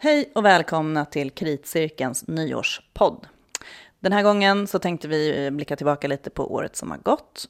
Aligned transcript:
Hej 0.00 0.32
och 0.34 0.44
välkomna 0.44 1.04
till 1.04 1.30
Kritcirkelns 1.30 2.26
nyårspodd. 2.26 3.26
Den 4.00 4.12
här 4.12 4.22
gången 4.22 4.66
så 4.66 4.78
tänkte 4.78 5.08
vi 5.08 5.50
blicka 5.50 5.76
tillbaka 5.76 6.08
lite 6.08 6.30
på 6.30 6.54
året 6.54 6.76
som 6.76 6.90
har 6.90 6.98
gått. 6.98 7.48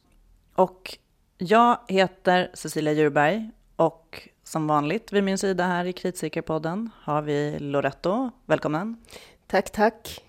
Och 0.55 0.99
jag 1.39 1.79
heter 1.89 2.51
Cecilia 2.55 2.93
Djurberg 2.93 3.51
och 3.77 4.29
som 4.45 4.67
vanligt 4.67 5.13
vid 5.13 5.25
min 5.25 5.39
sida 5.39 5.65
här 5.65 5.85
i 5.85 5.93
Kritcirkelpodden 5.93 6.91
har 7.03 7.23
vi 7.23 7.59
Loretto. 7.59 8.31
Välkommen! 8.47 8.97
Tack, 9.47 9.71
tack! 9.71 10.23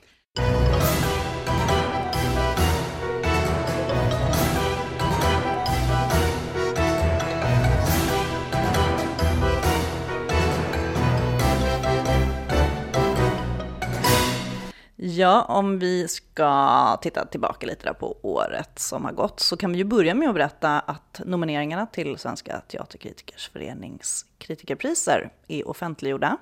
Ja, 15.01 15.43
om 15.43 15.79
vi 15.79 16.07
ska 16.07 16.97
titta 17.01 17.25
tillbaka 17.25 17.67
lite 17.67 17.93
på 17.93 18.17
året 18.21 18.79
som 18.79 19.05
har 19.05 19.11
gått 19.11 19.39
så 19.39 19.57
kan 19.57 19.71
vi 19.71 19.77
ju 19.77 19.83
börja 19.83 20.15
med 20.15 20.29
att 20.29 20.35
berätta 20.35 20.79
att 20.79 21.21
nomineringarna 21.25 21.85
till 21.85 22.17
Svenska 22.17 22.61
Teaterkritikers 22.67 23.49
förenings 23.49 24.25
kritikerpriser 24.37 25.29
är 25.47 25.67
offentliggjorda. 25.67 26.37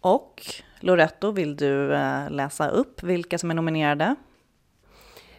Och 0.00 0.42
Loretto, 0.80 1.30
vill 1.30 1.56
du 1.56 1.94
eh, 1.94 2.30
läsa 2.30 2.68
upp 2.68 3.02
vilka 3.02 3.38
som 3.38 3.50
är 3.50 3.54
nominerade? 3.54 4.14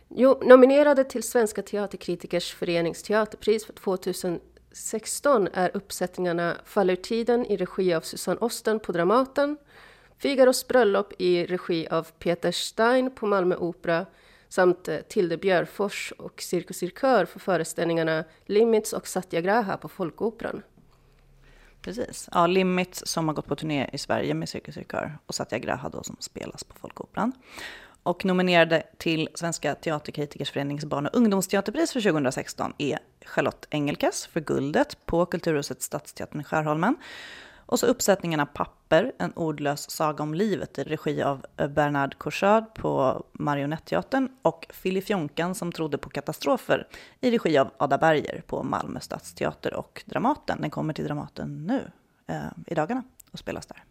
Jo, 0.08 0.41
nominerade 0.45 1.03
till 1.03 1.23
Svenska 1.23 1.61
Teaterkritikers 1.61 2.53
förenings 2.53 3.03
teaterpris 3.03 3.66
för 3.66 3.73
2016 3.73 5.47
är 5.53 5.72
uppsättningarna 5.73 6.58
Faller 6.66 6.95
tiden 6.95 7.45
i 7.45 7.58
regi 7.58 7.94
av 7.94 8.02
Susanne 8.02 8.39
Osten 8.39 8.80
på 8.80 8.91
Dramaten, 8.91 9.58
Figaros 10.23 10.68
bröllop 10.68 11.13
i 11.18 11.45
regi 11.45 11.88
av 11.88 12.08
Peter 12.20 12.52
Stein 12.52 13.11
på 13.16 13.28
Malmö 13.28 13.56
Opera 13.56 14.06
samt 14.50 14.88
eh, 14.88 14.97
Tilde 14.97 15.38
Björfors 15.38 16.14
och 16.17 16.42
Cirkus 16.42 16.78
Cirkör 16.78 17.25
för 17.25 17.39
föreställningarna 17.39 18.23
Limits 18.45 18.94
och 18.94 19.08
Satyagraha 19.08 19.78
på 19.78 19.89
Folkoperan. 19.89 20.62
Precis. 21.81 22.30
Ja, 22.31 22.47
Limits 22.47 23.03
som 23.06 23.28
har 23.28 23.36
gått 23.36 23.47
på 23.47 23.56
turné 23.56 23.89
i 23.94 23.97
Sverige 23.97 24.34
med 24.34 24.50
Cirkus 24.50 24.75
Cirkör 24.75 25.17
och 25.25 25.36
Satyagraha 25.36 25.89
då 25.89 26.03
som 26.03 26.17
spelas 26.20 26.64
på 26.64 26.75
Folkoperan. 26.75 27.31
Och 28.03 28.25
nominerade 28.25 28.84
till 28.97 29.30
Svenska 29.36 29.75
Teaterkritikers 29.75 30.52
förenings 30.52 30.86
barn 30.86 31.06
och 31.08 31.16
ungdomsteaterpris 31.17 31.94
för 31.94 32.02
2016 32.02 32.73
är 32.78 33.00
Charlotte 33.25 33.67
Engelkes 33.69 34.28
för 34.28 34.40
Guldet 34.40 35.06
på 35.06 35.25
Kulturhuset 35.25 35.81
Stadsteatern 35.81 36.42
i 36.42 36.44
Skärholmen. 36.44 36.95
Och 37.73 37.79
så 37.79 37.85
uppsättningarna 37.85 38.45
Papper, 38.45 39.11
en 39.17 39.33
ordlös 39.33 39.89
saga 39.89 40.23
om 40.23 40.33
livet 40.33 40.79
i 40.79 40.83
regi 40.83 41.23
av 41.23 41.45
Bernard 41.69 42.17
Couchard 42.19 42.73
på 42.73 43.23
Marionetteatern 43.31 44.29
och 44.41 44.67
Filifjonkan 44.69 45.55
som 45.55 45.71
trodde 45.71 45.97
på 45.97 46.09
katastrofer 46.09 46.88
i 47.21 47.31
regi 47.31 47.57
av 47.57 47.71
Ada 47.77 47.97
Berger 47.97 48.44
på 48.47 48.63
Malmö 48.63 48.99
stadsteater 48.99 49.73
och 49.73 50.03
Dramaten. 50.05 50.61
Den 50.61 50.69
kommer 50.69 50.94
till 50.94 51.05
Dramaten 51.05 51.67
nu 51.67 51.91
eh, 52.27 52.41
i 52.67 52.75
dagarna 52.75 53.03
och 53.31 53.39
spelas 53.39 53.66
där. 53.66 53.83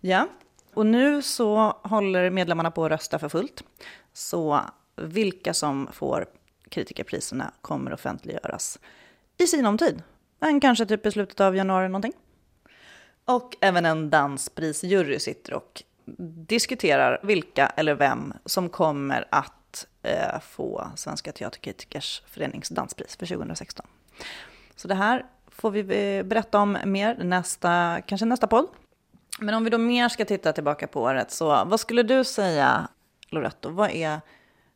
Ja, 0.00 0.28
och 0.74 0.86
nu 0.86 1.22
så 1.22 1.76
håller 1.82 2.30
medlemmarna 2.30 2.70
på 2.70 2.84
att 2.84 2.90
rösta 2.90 3.18
för 3.18 3.28
fullt. 3.28 3.64
Så 4.12 4.60
vilka 4.96 5.54
som 5.54 5.88
får 5.92 6.26
kritikerpriserna 6.68 7.52
kommer 7.60 7.92
offentliggöras 7.92 8.78
i 9.36 9.46
sinom 9.46 9.78
tid. 9.78 10.02
Men 10.38 10.60
kanske 10.60 10.86
typ 10.86 11.06
i 11.06 11.10
slutet 11.10 11.40
av 11.40 11.56
januari 11.56 11.88
någonting. 11.88 12.12
Och 13.24 13.56
även 13.60 13.86
en 13.86 14.10
dansprisjury 14.10 15.18
sitter 15.18 15.54
och 15.54 15.82
diskuterar 16.46 17.20
vilka 17.22 17.66
eller 17.66 17.94
vem 17.94 18.34
som 18.44 18.68
kommer 18.68 19.28
att 19.30 19.86
eh, 20.02 20.40
få 20.40 20.88
Svenska 20.96 21.32
Teaterkritikers 21.32 22.22
förenings 22.26 22.68
danspris 22.68 23.16
för 23.16 23.26
2016. 23.26 23.86
Så 24.76 24.88
det 24.88 24.94
här 24.94 25.26
får 25.48 25.70
vi 25.70 25.80
eh, 25.80 26.22
berätta 26.22 26.58
om 26.58 26.78
mer 26.84 27.24
nästa, 27.24 28.02
kanske 28.06 28.26
nästa 28.26 28.46
podd. 28.46 28.66
Men 29.38 29.54
om 29.54 29.64
vi 29.64 29.70
då 29.70 29.78
mer 29.78 30.08
ska 30.08 30.24
titta 30.24 30.52
tillbaka 30.52 30.86
på 30.86 31.02
året, 31.02 31.30
så 31.30 31.64
vad 31.64 31.80
skulle 31.80 32.02
du 32.02 32.24
säga, 32.24 32.88
Loretto, 33.28 33.70
vad 33.70 33.90
är 33.90 34.20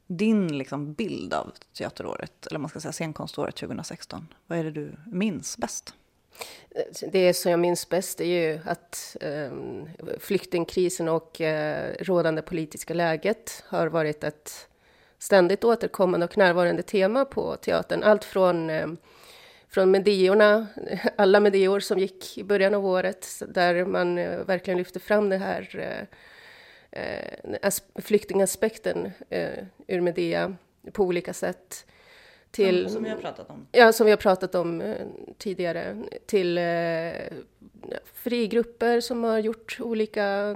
din 0.07 0.59
liksom, 0.59 0.93
bild 0.93 1.35
av 1.35 1.53
teateråret, 1.79 2.47
eller 2.47 2.59
man 2.59 2.69
ska 2.69 2.81
säga 2.81 2.93
scenkonståret 2.93 3.57
2016? 3.57 4.29
Vad 4.47 4.59
är 4.59 4.65
det 4.65 4.71
du 4.71 4.97
minns 5.07 5.59
bäst? 5.59 5.95
Det 7.13 7.35
som 7.35 7.51
jag 7.51 7.61
minns 7.61 7.89
bäst 7.89 8.21
är 8.21 8.25
ju 8.25 8.61
att 8.65 9.17
um, 9.21 9.89
flyktingkrisen 10.19 11.09
och 11.09 11.41
uh, 11.41 12.05
rådande 12.05 12.43
politiska 12.43 12.95
läget 12.95 13.65
har 13.67 13.87
varit 13.87 14.25
ett 14.25 14.69
ständigt 15.19 15.65
återkommande 15.65 16.27
och 16.27 16.39
närvarande 16.39 16.83
tema 16.83 17.25
på 17.25 17.57
teatern. 17.57 18.03
Allt 18.03 18.25
från, 18.25 18.71
um, 18.71 18.97
från 19.69 19.91
mediorna, 19.91 20.67
alla 21.17 21.41
medior 21.41 21.81
som 21.81 21.99
gick 21.99 22.39
i 22.39 22.45
början 22.45 22.75
av 22.75 22.87
året, 22.87 23.43
där 23.49 23.85
man 23.85 24.19
uh, 24.19 24.45
verkligen 24.45 24.79
lyfte 24.79 25.01
fram 25.01 25.29
det 25.29 25.39
här 25.39 25.77
uh, 27.63 27.71
flyktingaspekten 28.03 29.11
ur 29.87 30.01
media 30.01 30.57
på 30.93 31.03
olika 31.03 31.33
sätt 31.33 31.87
till, 32.51 32.83
som, 32.83 32.93
som 32.93 33.03
vi 33.03 33.11
har 33.11 33.17
pratat 33.17 33.51
om? 33.51 33.67
Ja, 33.73 33.93
som 33.93 34.05
vi 34.05 34.13
har 34.13 34.17
pratat 34.17 34.55
om 34.55 34.81
eh, 34.81 35.07
tidigare. 35.39 35.97
Till 36.27 36.59
eh, 36.59 37.13
frigrupper 38.15 39.01
som 39.01 39.25
har 39.25 39.39
gjort 39.39 39.79
olika 39.81 40.55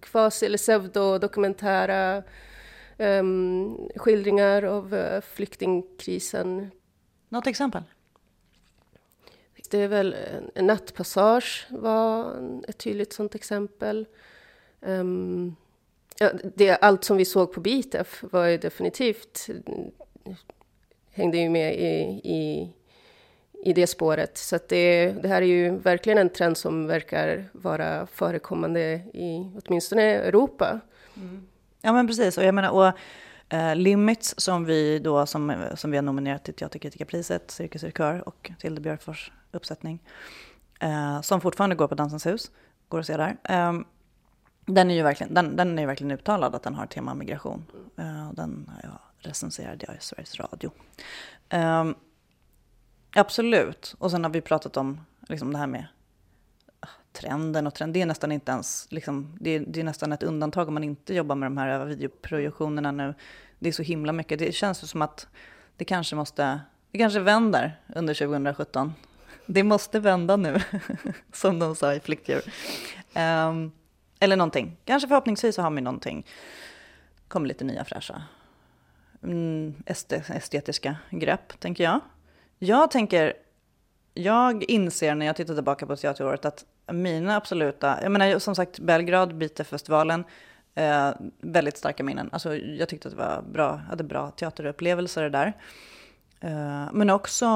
kvasi 0.00 0.46
eller 0.46 0.58
pseudodokumentära 0.58 2.22
um, 2.98 3.88
skildringar 3.96 4.62
av 4.62 4.94
uh, 4.94 5.20
flyktingkrisen. 5.20 6.70
Något 7.28 7.46
exempel? 7.46 7.82
Det 9.70 9.78
är 9.78 9.88
väl 9.88 10.16
en 10.54 10.66
nattpassage 10.66 11.66
var 11.70 12.34
ett 12.68 12.78
tydligt 12.78 13.12
sånt 13.12 13.34
exempel. 13.34 14.06
Um, 14.80 15.56
ja, 16.18 16.30
det, 16.54 16.76
allt 16.76 17.04
som 17.04 17.16
vi 17.16 17.24
såg 17.24 17.52
på 17.52 17.60
BITF 17.60 18.24
var 18.30 18.46
ju 18.46 18.58
definitivt 18.58 19.46
hängde 21.14 21.38
ju 21.38 21.48
med 21.48 21.74
i, 21.74 22.20
i, 22.24 22.72
i 23.64 23.72
det 23.72 23.86
spåret. 23.86 24.38
Så 24.38 24.58
det, 24.68 25.12
det 25.22 25.28
här 25.28 25.42
är 25.42 25.46
ju 25.46 25.78
verkligen 25.78 26.18
en 26.18 26.30
trend 26.30 26.56
som 26.56 26.86
verkar 26.86 27.44
vara 27.52 28.06
förekommande 28.06 28.80
i 29.14 29.50
åtminstone 29.64 30.02
Europa. 30.02 30.80
Mm. 31.16 31.46
Ja 31.82 31.92
men 31.92 32.06
precis, 32.06 32.38
och 32.38 32.44
jag 32.44 32.54
menar, 32.54 32.70
och 32.70 32.86
uh, 33.54 33.76
Limits 33.76 34.34
som 34.38 34.64
vi 34.64 34.98
då 34.98 35.26
som, 35.26 35.64
som 35.74 35.90
vi 35.90 35.96
har 35.96 36.02
nominerat 36.02 36.44
till 36.44 36.54
Teaterkritikerpriset, 36.54 37.50
Cirkus 37.50 37.80
Cirkör 37.80 38.28
och 38.28 38.50
Tilde 38.58 38.80
Björfors 38.80 39.32
uppsättning, 39.52 40.02
uh, 40.84 41.20
som 41.20 41.40
fortfarande 41.40 41.76
går 41.76 41.88
på 41.88 41.94
Dansens 41.94 42.26
hus, 42.26 42.50
går 42.88 43.00
att 43.00 43.06
se 43.06 43.16
där. 43.16 43.36
Um, 43.68 43.86
den 44.66 44.90
är 44.90 44.94
ju 44.94 45.02
verkligen, 45.02 45.34
den, 45.34 45.56
den 45.56 45.78
är 45.78 45.86
verkligen 45.86 46.10
uttalad 46.10 46.54
att 46.54 46.62
den 46.62 46.74
har 46.74 46.86
tema 46.86 47.14
migration. 47.14 47.64
Eh, 47.98 48.32
den 48.32 48.70
ja, 48.82 48.88
recenserade 49.26 49.86
jag 49.88 49.96
i 49.96 50.00
Sveriges 50.00 50.40
Radio. 50.40 50.70
Um, 51.52 51.94
absolut. 53.14 53.94
Och 53.98 54.10
sen 54.10 54.24
har 54.24 54.30
vi 54.30 54.40
pratat 54.40 54.76
om 54.76 55.00
liksom 55.28 55.52
det 55.52 55.58
här 55.58 55.66
med 55.66 55.86
ah, 56.80 56.88
trenden 57.12 57.66
och 57.66 57.74
trend. 57.74 57.94
Det 57.94 58.02
är 58.02 58.06
nästan 58.06 58.32
inte 58.32 58.52
ens, 58.52 58.86
liksom, 58.90 59.36
det, 59.40 59.50
är, 59.50 59.60
det 59.60 59.80
är 59.80 59.84
nästan 59.84 60.12
ett 60.12 60.22
undantag 60.22 60.68
om 60.68 60.74
man 60.74 60.84
inte 60.84 61.14
jobbar 61.14 61.36
med 61.36 61.46
de 61.46 61.56
här 61.56 61.84
videoprojektionerna 61.84 62.92
nu. 62.92 63.14
Det 63.58 63.68
är 63.68 63.72
så 63.72 63.82
himla 63.82 64.12
mycket. 64.12 64.38
Det 64.38 64.54
känns 64.54 64.90
som 64.90 65.02
att 65.02 65.26
det 65.76 65.84
kanske 65.84 66.16
måste, 66.16 66.60
det 66.90 66.98
kanske 66.98 67.20
vänder 67.20 67.80
under 67.94 68.14
2017. 68.14 68.92
Det 69.46 69.62
måste 69.62 70.00
vända 70.00 70.36
nu, 70.36 70.60
som 71.32 71.58
de 71.58 71.76
sa 71.76 71.94
i 71.94 72.00
Flickdjur. 72.00 72.42
Um, 72.46 72.52
ehm, 73.14 73.72
eller 74.20 74.36
någonting. 74.36 74.76
Kanske 74.84 75.08
förhoppningsvis 75.08 75.54
så 75.54 75.62
har 75.62 75.70
vi 75.70 75.80
någonting. 75.80 76.26
kommer 77.28 77.48
lite 77.48 77.64
nya 77.64 77.84
fräscha 77.84 78.22
mm, 79.24 79.74
estetiska 80.28 80.96
grepp, 81.10 81.60
tänker 81.60 81.84
jag. 81.84 82.00
Jag 82.58 82.90
tänker, 82.90 83.32
jag 84.14 84.62
inser 84.62 85.14
när 85.14 85.26
jag 85.26 85.36
tittar 85.36 85.54
tillbaka 85.54 85.86
på 85.86 85.96
teateråret 85.96 86.44
att 86.44 86.64
mina 86.92 87.36
absoluta, 87.36 87.98
jag 88.02 88.12
menar 88.12 88.38
som 88.38 88.54
sagt 88.54 88.78
Belgrad, 88.78 89.36
Bitefestivalen, 89.36 90.24
eh, 90.74 91.10
väldigt 91.40 91.76
starka 91.76 92.04
minnen. 92.04 92.28
Alltså 92.32 92.56
jag 92.56 92.88
tyckte 92.88 93.08
att 93.08 93.14
det 93.14 93.20
var 93.20 93.42
bra, 93.52 93.70
jag 93.70 93.90
hade 93.90 94.04
bra 94.04 94.30
teaterupplevelser 94.30 95.30
där. 95.30 95.52
Eh, 96.40 96.88
men 96.92 97.10
också 97.10 97.46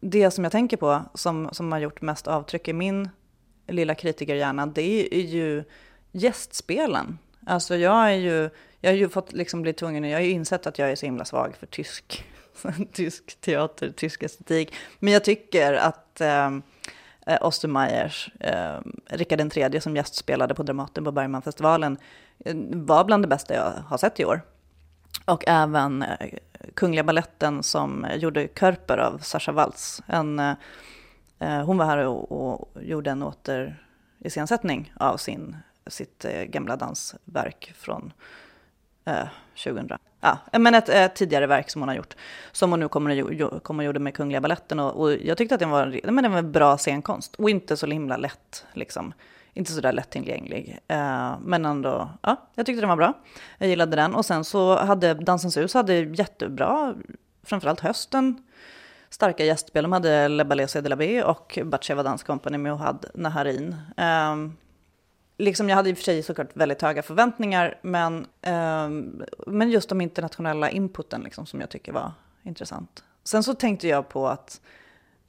det 0.00 0.30
som 0.30 0.44
jag 0.44 0.52
tänker 0.52 0.76
på 0.76 1.02
som, 1.14 1.48
som 1.52 1.72
har 1.72 1.78
gjort 1.78 2.00
mest 2.00 2.28
avtryck 2.28 2.68
i 2.68 2.72
min 2.72 3.08
lilla 3.66 3.94
kritikerhjärna, 3.94 4.66
det 4.66 5.14
är 5.14 5.26
ju 5.26 5.64
gästspelen. 6.12 7.18
Alltså 7.46 7.76
jag 7.76 8.12
är 8.12 8.16
ju, 8.16 8.50
jag 8.80 8.90
har 8.90 8.96
ju 8.96 9.08
fått 9.08 9.32
liksom 9.32 9.62
bli 9.62 9.72
tvungen, 9.72 10.04
jag 10.04 10.18
har 10.18 10.24
ju 10.24 10.30
insett 10.30 10.66
att 10.66 10.78
jag 10.78 10.90
är 10.90 10.96
så 10.96 11.06
himla 11.06 11.24
svag 11.24 11.56
för 11.56 11.66
tysk, 11.66 12.24
tysk 12.92 13.40
teater, 13.40 13.90
tysk 13.90 14.22
estetik. 14.22 14.74
Men 14.98 15.12
jag 15.12 15.24
tycker 15.24 15.74
att, 15.74 16.20
ehm, 16.20 16.62
eh, 17.26 17.46
Ostermeyers, 17.46 18.30
eh, 18.40 18.78
Rickard 19.06 19.56
III 19.56 19.80
som 19.80 19.96
gästspelade 19.96 20.54
på 20.54 20.62
Dramaten 20.62 21.04
på 21.04 21.12
Bergmanfestivalen 21.12 21.96
eh, 22.44 22.56
var 22.70 23.04
bland 23.04 23.24
det 23.24 23.28
bästa 23.28 23.54
jag 23.54 23.72
har 23.86 23.98
sett 23.98 24.20
i 24.20 24.24
år. 24.24 24.40
Och 25.24 25.44
även 25.46 26.02
eh, 26.02 26.38
Kungliga 26.74 27.04
Balletten 27.04 27.62
som 27.62 28.06
gjorde 28.16 28.48
Körper 28.48 28.98
av 28.98 29.18
Sascha 29.18 29.52
Waltz. 29.52 30.02
En, 30.06 30.38
eh, 30.38 30.54
eh, 31.38 31.64
hon 31.64 31.78
var 31.78 31.84
här 31.84 32.06
och, 32.06 32.32
och 32.32 32.82
gjorde 32.82 33.10
en 33.10 33.22
återiscensättning 33.22 34.92
av 34.96 35.16
sin, 35.16 35.56
sitt 35.86 36.24
eh, 36.24 36.42
gamla 36.42 36.76
dansverk 36.76 37.72
från 37.76 38.12
Eh, 39.08 39.28
2000. 39.64 39.98
Ja, 40.20 40.38
eh, 40.52 40.60
men 40.60 40.74
ett, 40.74 40.88
ett, 40.88 41.14
tidigare 41.14 41.46
verk 41.46 41.70
som 41.70 41.82
hon 41.82 41.88
har 41.88 41.96
gjort, 41.96 42.14
som 42.52 42.70
hon 42.70 42.80
nu 42.80 42.88
kommer 42.88 43.44
och, 43.44 43.62
kommer 43.62 43.82
och 43.82 43.86
gjorde 43.86 44.00
med 44.00 44.14
Kungliga 44.14 44.40
Balletten. 44.40 44.80
Och, 44.80 45.00
och, 45.00 45.12
jag 45.12 45.38
tyckte 45.38 45.54
att 45.54 45.60
den 45.60 45.70
var, 45.70 46.00
men 46.10 46.22
den 46.22 46.32
var 46.32 46.42
bra 46.42 46.78
scenkonst 46.78 47.34
och 47.34 47.50
inte 47.50 47.76
så 47.76 47.86
himla 47.86 48.16
lätt. 48.16 48.66
Liksom. 48.72 49.12
Inte 49.54 49.72
så 49.72 49.80
där 49.80 49.92
lättillgänglig. 49.92 50.78
Uh, 50.92 51.38
men 51.40 51.64
ändå, 51.64 52.10
ja, 52.22 52.36
jag 52.54 52.66
tyckte 52.66 52.80
den 52.80 52.88
var 52.88 52.96
bra. 52.96 53.12
Jag 53.58 53.68
gillade 53.68 53.96
den. 53.96 54.14
Och 54.14 54.26
sen 54.26 54.44
så 54.44 54.76
hade 54.76 55.14
Dansens 55.14 55.56
hus 55.56 55.74
hade 55.74 55.94
jättebra, 55.94 56.94
framförallt 57.42 57.80
hösten, 57.80 58.42
starka 59.10 59.44
gästspel. 59.44 59.82
De 59.82 59.92
hade 59.92 60.28
Le 60.28 60.44
Ballet 60.44 60.72
de 60.72 60.88
la 60.88 60.96
B 60.96 61.22
och 61.22 61.58
Batsheva 61.64 62.02
Dance 62.02 62.26
Company 62.26 62.58
med 62.58 62.72
Ohad 62.72 63.06
Naharin. 63.14 63.76
Um, 63.96 64.56
liksom 65.38 65.68
jag 65.68 65.76
hade 65.76 65.90
i 65.90 65.92
och 65.92 65.96
för 65.96 66.04
sig 66.04 66.22
såklart 66.22 66.48
väldigt 66.52 66.82
höga 66.82 67.02
förväntningar, 67.02 67.78
men, 67.82 68.26
um, 68.46 69.24
men 69.46 69.70
just 69.70 69.88
de 69.88 70.00
internationella 70.00 70.70
inputen 70.70 71.20
liksom, 71.20 71.46
som 71.46 71.60
jag 71.60 71.70
tycker 71.70 71.92
var 71.92 72.12
intressant. 72.42 73.04
Sen 73.24 73.42
så 73.42 73.54
tänkte 73.54 73.88
jag 73.88 74.08
på 74.08 74.28
att 74.28 74.60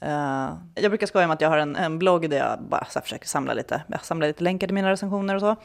uh, 0.05 0.53
jag 0.75 0.91
brukar 0.91 1.07
skoja 1.07 1.25
om 1.25 1.31
att 1.31 1.41
jag 1.41 1.49
har 1.49 1.57
en, 1.57 1.75
en 1.75 1.99
blogg 1.99 2.29
där 2.29 2.37
jag 2.37 2.61
bara 2.61 2.85
så 2.85 3.01
försöker 3.01 3.27
samla 3.27 3.53
lite, 3.53 3.83
jag 3.87 4.05
samlar 4.05 4.27
lite 4.27 4.43
länkar 4.43 4.67
till 4.67 4.73
mina 4.73 4.91
recensioner 4.91 5.35
och 5.35 5.41
så. 5.41 5.55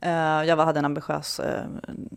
Eh, 0.00 0.44
jag 0.44 0.56
var, 0.56 0.64
hade 0.64 0.78
en 0.78 0.84
ambitiös, 0.84 1.40
eh, 1.40 1.64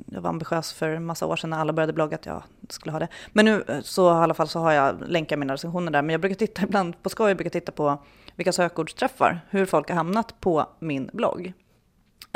jag 0.05 0.21
var 0.21 0.29
ambitiös 0.29 0.73
för 0.73 0.89
en 0.89 1.05
massa 1.05 1.25
år 1.25 1.35
sedan 1.35 1.49
när 1.49 1.59
alla 1.59 1.73
började 1.73 1.93
blogga 1.93 2.15
att 2.15 2.25
jag 2.25 2.43
skulle 2.69 2.91
ha 2.91 2.99
det. 2.99 3.07
Men 3.27 3.45
nu 3.45 3.81
så 3.83 4.09
i 4.09 4.13
alla 4.13 4.33
fall 4.33 4.47
så 4.47 4.59
har 4.59 4.71
jag 4.71 4.95
länkar 5.07 5.37
mina 5.37 5.53
recensioner 5.53 5.91
där. 5.91 6.01
Men 6.01 6.09
jag 6.09 6.21
brukar 6.21 6.35
titta 6.35 6.61
ibland 6.63 7.03
på 7.03 7.09
skoj, 7.09 7.29
jag 7.29 7.37
brukar 7.37 7.49
titta 7.49 7.71
på 7.71 7.97
vilka 8.35 8.51
sökordsträffar, 8.51 9.41
hur 9.49 9.65
folk 9.65 9.89
har 9.89 9.95
hamnat 9.95 10.39
på 10.39 10.65
min 10.79 11.09
blogg. 11.13 11.53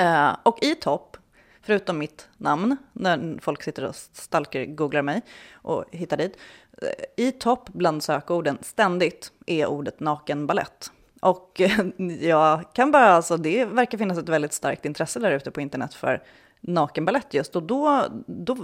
Uh, 0.02 0.36
och 0.44 0.64
i 0.64 0.76
topp, 0.76 1.18
förutom 1.62 1.98
mitt 1.98 2.30
namn, 2.38 2.78
när 2.94 3.42
folk 3.42 3.64
sitter 3.64 3.86
och 3.86 3.96
stalker, 3.96 4.66
googlar 4.66 5.02
mig 5.02 5.22
och 5.54 5.86
hittar 5.92 6.18
dit. 6.18 6.38
Uh, 6.84 7.26
I 7.26 7.32
topp 7.32 7.70
bland 7.74 8.04
sökorden 8.04 8.58
ständigt 8.62 9.32
är 9.46 9.66
ordet 9.66 10.00
nakenballett. 10.00 10.92
Och 11.22 11.62
jag 12.22 12.74
kan 12.74 12.92
bara, 12.92 13.10
alltså 13.10 13.38
det 13.38 13.66
verkar 13.66 13.98
finnas 13.98 14.18
ett 14.18 14.30
väldigt 14.30 14.54
starkt 14.54 14.86
intresse 14.86 15.20
där 15.20 15.32
ute 15.32 15.52
på 15.52 15.62
internet 15.62 15.94
för 15.94 16.24
nakenballett 16.62 17.34
just. 17.34 17.56
Och 17.56 17.64
då, 17.64 18.06
då, 18.28 18.58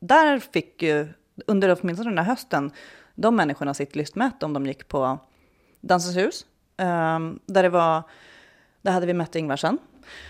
där 0.00 0.38
fick 0.38 0.82
ju, 0.82 1.08
under 1.46 1.78
åtminstone 1.80 2.10
den 2.10 2.18
här 2.18 2.24
hösten, 2.24 2.70
de 3.14 3.36
människorna 3.36 3.74
sitt 3.74 3.96
lystmäte 3.96 4.46
om 4.46 4.52
de 4.52 4.66
gick 4.66 4.88
på 4.88 5.18
Dansens 5.80 6.16
hus. 6.16 6.46
Um, 6.76 7.40
där 7.46 7.62
det 7.62 7.68
var, 7.68 8.02
där 8.82 8.92
hade 8.92 9.06
vi 9.06 9.14
Mette 9.14 9.38
Ingvarsen 9.38 9.78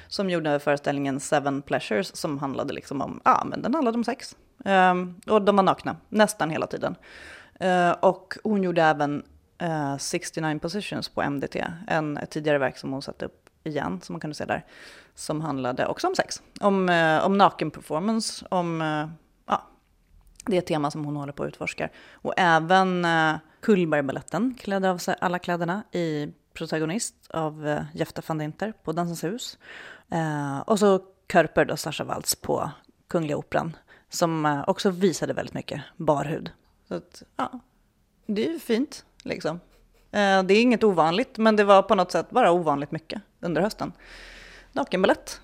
som 0.09 0.31
gjorde 0.31 0.61
föreställningen 0.61 1.21
Seven 1.21 1.63
Pleasures 1.63 2.17
som 2.17 2.39
handlade 2.39 2.75
liksom 2.75 3.01
om, 3.01 3.21
ja 3.25 3.43
men 3.45 3.63
den 3.63 3.75
handlade 3.75 3.99
om 3.99 4.05
sex. 4.05 4.37
Um, 4.65 5.21
och 5.27 5.43
de 5.43 5.57
var 5.57 5.63
nakna 5.63 5.97
nästan 6.09 6.51
hela 6.51 6.67
tiden. 6.67 6.97
Uh, 7.65 7.91
och 7.91 8.35
hon 8.45 8.63
gjorde 8.63 8.83
även 8.83 9.23
uh, 9.63 9.93
eh, 9.93 9.97
69 9.97 10.59
Positions 10.59 11.09
på 11.09 11.31
MDT, 11.31 11.65
en, 11.89 12.17
ett 12.17 12.31
tidigare 12.31 12.59
verk 12.59 12.79
som 12.79 12.93
hon 12.93 13.03
satte 13.03 13.25
upp 13.25 13.51
igen, 13.65 14.01
som 14.03 14.13
man 14.13 14.21
kunde 14.21 14.35
se 14.35 14.45
där, 14.45 14.65
som 15.15 15.41
handlade 15.41 15.87
också 15.87 16.07
om 16.07 16.15
sex. 16.15 16.43
Om, 16.61 16.89
uh, 16.89 17.27
om 17.27 17.39
naken 17.39 17.71
performance, 17.71 18.47
om, 18.49 18.83
eh, 18.83 19.09
ja, 19.47 19.63
det 20.47 20.61
tema 20.61 20.91
som 20.91 21.05
hon 21.05 21.17
håller 21.17 21.33
på 21.33 21.43
att 21.43 21.49
utforska. 21.49 21.89
Och 22.13 22.35
även 22.37 23.03
Cullbergbaletten 23.03 23.41
Kullbergbaletten 23.61 24.55
klädde 24.61 24.91
av 24.91 24.99
sig 24.99 25.17
alla 25.21 25.39
kläderna 25.39 25.83
i 25.93 26.33
protagonist 26.55 27.15
av 27.31 27.69
eh, 27.69 27.83
Jefta 27.95 28.23
van 28.27 28.39
Dinter 28.39 28.73
på 28.85 28.93
Dansens 28.93 29.25
hus. 29.25 29.59
Eh, 30.11 30.59
och 30.59 30.79
så 30.79 31.01
Körper 31.33 31.71
och 31.71 31.79
Sascha 31.79 32.05
Waltz 32.05 32.35
på 32.35 32.71
Kungliga 33.09 33.37
Operan 33.37 33.77
som 34.09 34.47
eh, 34.47 34.65
också 34.67 34.91
visade 34.91 35.33
väldigt 35.33 35.55
mycket 35.55 35.83
barhud. 35.97 36.51
Så 36.89 36.95
att, 36.95 37.23
ja, 37.37 37.61
det 38.27 38.49
är 38.49 38.53
ju 38.53 38.59
fint 38.59 39.05
liksom. 39.23 39.61
Eh, 40.11 40.43
det 40.43 40.55
är 40.55 40.63
inget 40.63 40.85
ovanligt, 40.85 41.39
men 41.39 41.57
det 41.57 41.65
var 41.65 41.83
på 41.83 41.95
något 41.95 42.13
sätt 42.13 42.31
bara 42.31 42.53
ovanligt 42.53 42.91
mycket 42.91 43.23
under 43.41 43.63
hösten. 43.63 43.93
Nakenbalett. 44.73 45.41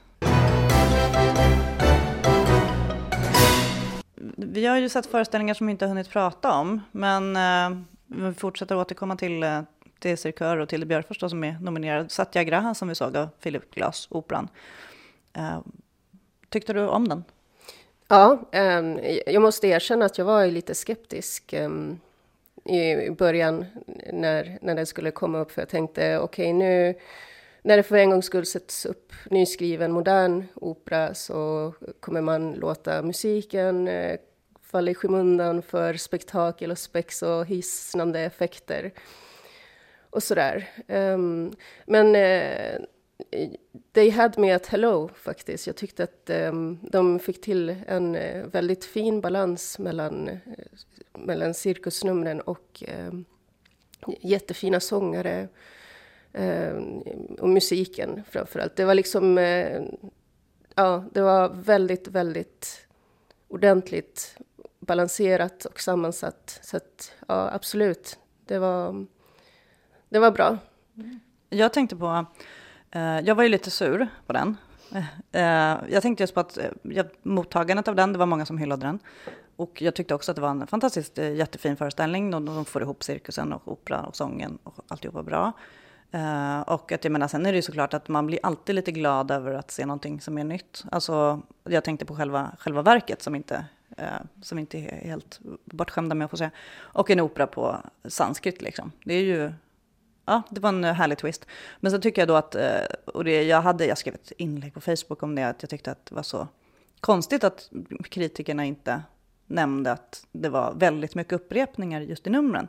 Vi 4.37 4.67
har 4.67 4.77
ju 4.77 4.89
sett 4.89 5.07
föreställningar 5.07 5.55
som 5.55 5.67
vi 5.67 5.71
inte 5.71 5.85
har 5.85 5.89
hunnit 5.89 6.11
prata 6.11 6.53
om, 6.53 6.81
men 6.93 7.37
eh, 7.37 7.79
vi 8.07 8.35
fortsätter 8.35 8.77
återkomma 8.77 9.17
till 9.17 9.43
eh, 9.43 9.63
det 10.01 10.11
är 10.11 10.17
Cirkör 10.17 10.57
och 10.57 10.69
Tilde 10.69 10.87
Björfors 10.87 11.21
som 11.21 11.45
är 11.45 11.59
nominerad. 11.61 12.11
Satyagraha 12.11 12.75
som 12.75 12.89
vi 12.89 12.95
såg 12.95 13.17
av 13.17 13.29
Philip 13.43 13.75
Glass, 13.75 14.09
operan. 14.11 14.49
Uh, 15.39 15.45
eh, 15.45 15.61
tyckte 16.49 16.73
du 16.73 16.89
om 16.89 17.09
den? 17.09 17.25
Ja, 18.09 18.39
um, 18.53 18.99
jag 19.27 19.43
måste 19.43 19.67
erkänna 19.67 20.05
att 20.05 20.19
jag 20.19 20.25
var 20.25 20.47
lite 20.47 20.75
skeptisk 20.75 21.53
um, 21.53 22.01
i 22.65 23.11
början 23.11 23.65
när, 24.13 24.59
när 24.63 24.75
den 24.75 24.87
skulle 24.87 25.11
komma 25.11 25.39
upp. 25.39 25.51
För 25.51 25.63
jag 25.63 25.69
tänkte, 25.69 26.19
okej 26.19 26.45
okay, 26.45 26.53
nu 26.53 26.95
när 27.63 27.77
det 27.77 27.83
för 27.83 27.97
en 27.97 28.11
gångs 28.11 28.27
skull 28.27 28.47
sätts 28.47 28.87
upp 28.87 29.13
nyskriven 29.31 29.93
modern 29.93 30.45
opera 30.55 31.15
så 31.15 31.73
kommer 32.01 32.21
man 32.21 32.53
låta 32.53 33.03
musiken 33.03 33.89
eh, 33.89 34.19
falla 34.63 34.91
i 34.91 34.95
skymundan 34.95 35.63
för 35.63 35.95
spektakel 35.95 36.71
och 36.71 36.79
spex 36.79 37.23
och 37.23 37.47
hisnande 37.47 38.21
effekter 38.21 38.93
och 40.11 40.23
sådär. 40.23 40.69
Um, 40.89 41.53
men 41.87 42.07
uh, 42.07 42.87
they 43.93 44.11
had 44.11 44.39
me 44.39 44.53
at 44.53 44.67
hello 44.67 45.09
faktiskt. 45.15 45.67
Jag 45.67 45.77
tyckte 45.77 46.05
att 46.05 46.31
um, 46.31 46.79
de 46.83 47.19
fick 47.19 47.41
till 47.41 47.77
en 47.87 48.17
uh, 48.17 48.47
väldigt 48.47 48.85
fin 48.85 49.21
balans 49.21 49.79
mellan, 49.79 50.29
uh, 50.29 50.39
mellan 51.19 51.55
cirkusnumren 51.55 52.41
och 52.41 52.85
um, 53.09 53.25
jättefina 54.21 54.81
sångare 54.81 55.49
och 57.39 57.49
musiken 57.49 58.23
framför 58.31 58.61
allt. 58.61 58.77
Det 58.77 58.85
var 58.85 58.95
liksom, 58.95 59.39
ja, 60.75 61.05
det 61.13 61.21
var 61.21 61.49
väldigt, 61.49 62.09
väldigt 62.09 62.87
ordentligt 63.49 64.39
balanserat 64.79 65.65
och 65.65 65.81
sammansatt. 65.81 66.61
Så 66.63 66.77
att, 66.77 67.13
ja, 67.29 67.51
absolut, 67.53 68.19
det 68.47 68.59
var 68.59 69.07
det 70.11 70.19
var 70.19 70.31
bra. 70.31 70.59
Jag 71.51 71.73
tänkte 71.73 71.97
på, 71.97 72.27
eh, 72.91 73.21
jag 73.21 73.35
var 73.35 73.43
ju 73.43 73.49
lite 73.49 73.71
sur 73.71 74.09
på 74.27 74.33
den. 74.33 74.57
Eh, 75.33 75.79
jag 75.89 76.03
tänkte 76.03 76.23
just 76.23 76.35
på 76.35 76.41
att 76.41 76.59
eh, 76.59 77.05
mottagandet 77.23 77.89
av 77.89 77.95
den, 77.95 78.13
det 78.13 78.19
var 78.19 78.27
många 78.27 78.47
som 78.47 78.59
hyllade 78.59 78.87
den. 78.87 78.99
Och 79.57 79.83
jag 79.83 79.95
tyckte 79.95 80.15
också 80.15 80.33
att 80.33 80.37
det 80.37 80.43
var 80.43 80.51
en 80.51 80.67
fantastiskt 80.67 81.19
eh, 81.19 81.35
jättefin 81.35 81.77
föreställning. 81.77 82.31
De, 82.31 82.45
de 82.45 82.65
får 82.65 82.83
ihop 82.83 83.03
cirkusen 83.03 83.53
och 83.53 83.73
opera 83.73 84.01
och 84.03 84.17
sången 84.17 84.59
och 84.63 84.75
alltihop 84.89 85.15
var 85.15 85.23
bra. 85.23 85.53
Uh, 86.15 86.61
och 86.61 86.93
att 86.93 87.05
jag 87.05 87.11
menar, 87.11 87.29
sen 87.29 87.47
är 87.47 87.53
det 87.53 87.57
ju 87.57 87.63
såklart 87.63 87.95
att 87.95 88.09
man 88.09 88.27
blir 88.27 88.39
alltid 88.43 88.75
lite 88.75 88.93
glad 88.93 89.31
över 89.31 89.55
att 89.55 89.71
se 89.71 89.87
någonting 89.87 90.21
som 90.21 90.39
är 90.39 90.45
nytt. 90.45 90.85
Alltså, 90.91 91.43
jag 91.65 91.85
tänkte 91.85 92.05
på 92.05 92.17
själva, 92.17 92.51
själva 92.59 92.83
verket 92.83 93.23
som 93.23 93.35
inte, 93.35 93.65
uh, 94.01 94.05
som 94.43 94.59
inte 94.59 94.79
är 94.79 95.07
helt 95.09 95.41
bortskämda 95.65 96.15
med 96.15 96.25
att 96.25 96.31
få 96.31 96.37
se. 96.37 96.51
Och 96.77 97.11
en 97.11 97.21
opera 97.21 97.47
på 97.47 97.77
sanskrit 98.05 98.63
liksom. 98.63 98.93
Det 99.05 99.15
är 99.15 99.23
ju 99.23 99.53
ja, 100.25 100.43
det 100.51 100.61
var 100.61 100.69
en 100.69 100.85
eh, 100.85 100.93
härlig 100.93 101.19
twist. 101.19 101.47
Men 101.81 101.93
så 101.93 101.99
tycker 101.99 102.23
jag 102.23 102.29
då 102.29 102.37
att, 102.37 102.55
eh, 102.55 102.81
och 103.07 103.25
det, 103.25 103.43
jag, 103.43 103.63
hade, 103.63 103.87
jag 103.87 103.99
skrev 103.99 104.15
ett 104.15 104.33
inlägg 104.37 104.75
på 104.75 104.81
Facebook 104.81 105.23
om 105.23 105.35
det, 105.35 105.49
att 105.49 105.63
jag 105.63 105.71
tyckte 105.71 105.91
att 105.91 106.07
det 106.07 106.15
var 106.15 106.23
så 106.23 106.49
konstigt 107.01 107.45
att 107.45 107.71
kritikerna 108.11 108.65
inte 108.65 109.03
nämnde 109.47 109.93
att 109.93 110.27
det 110.33 110.49
var 110.49 110.75
väldigt 110.75 111.15
mycket 111.15 111.33
upprepningar 111.33 112.01
just 112.01 112.27
i 112.27 112.31
numren. 112.31 112.69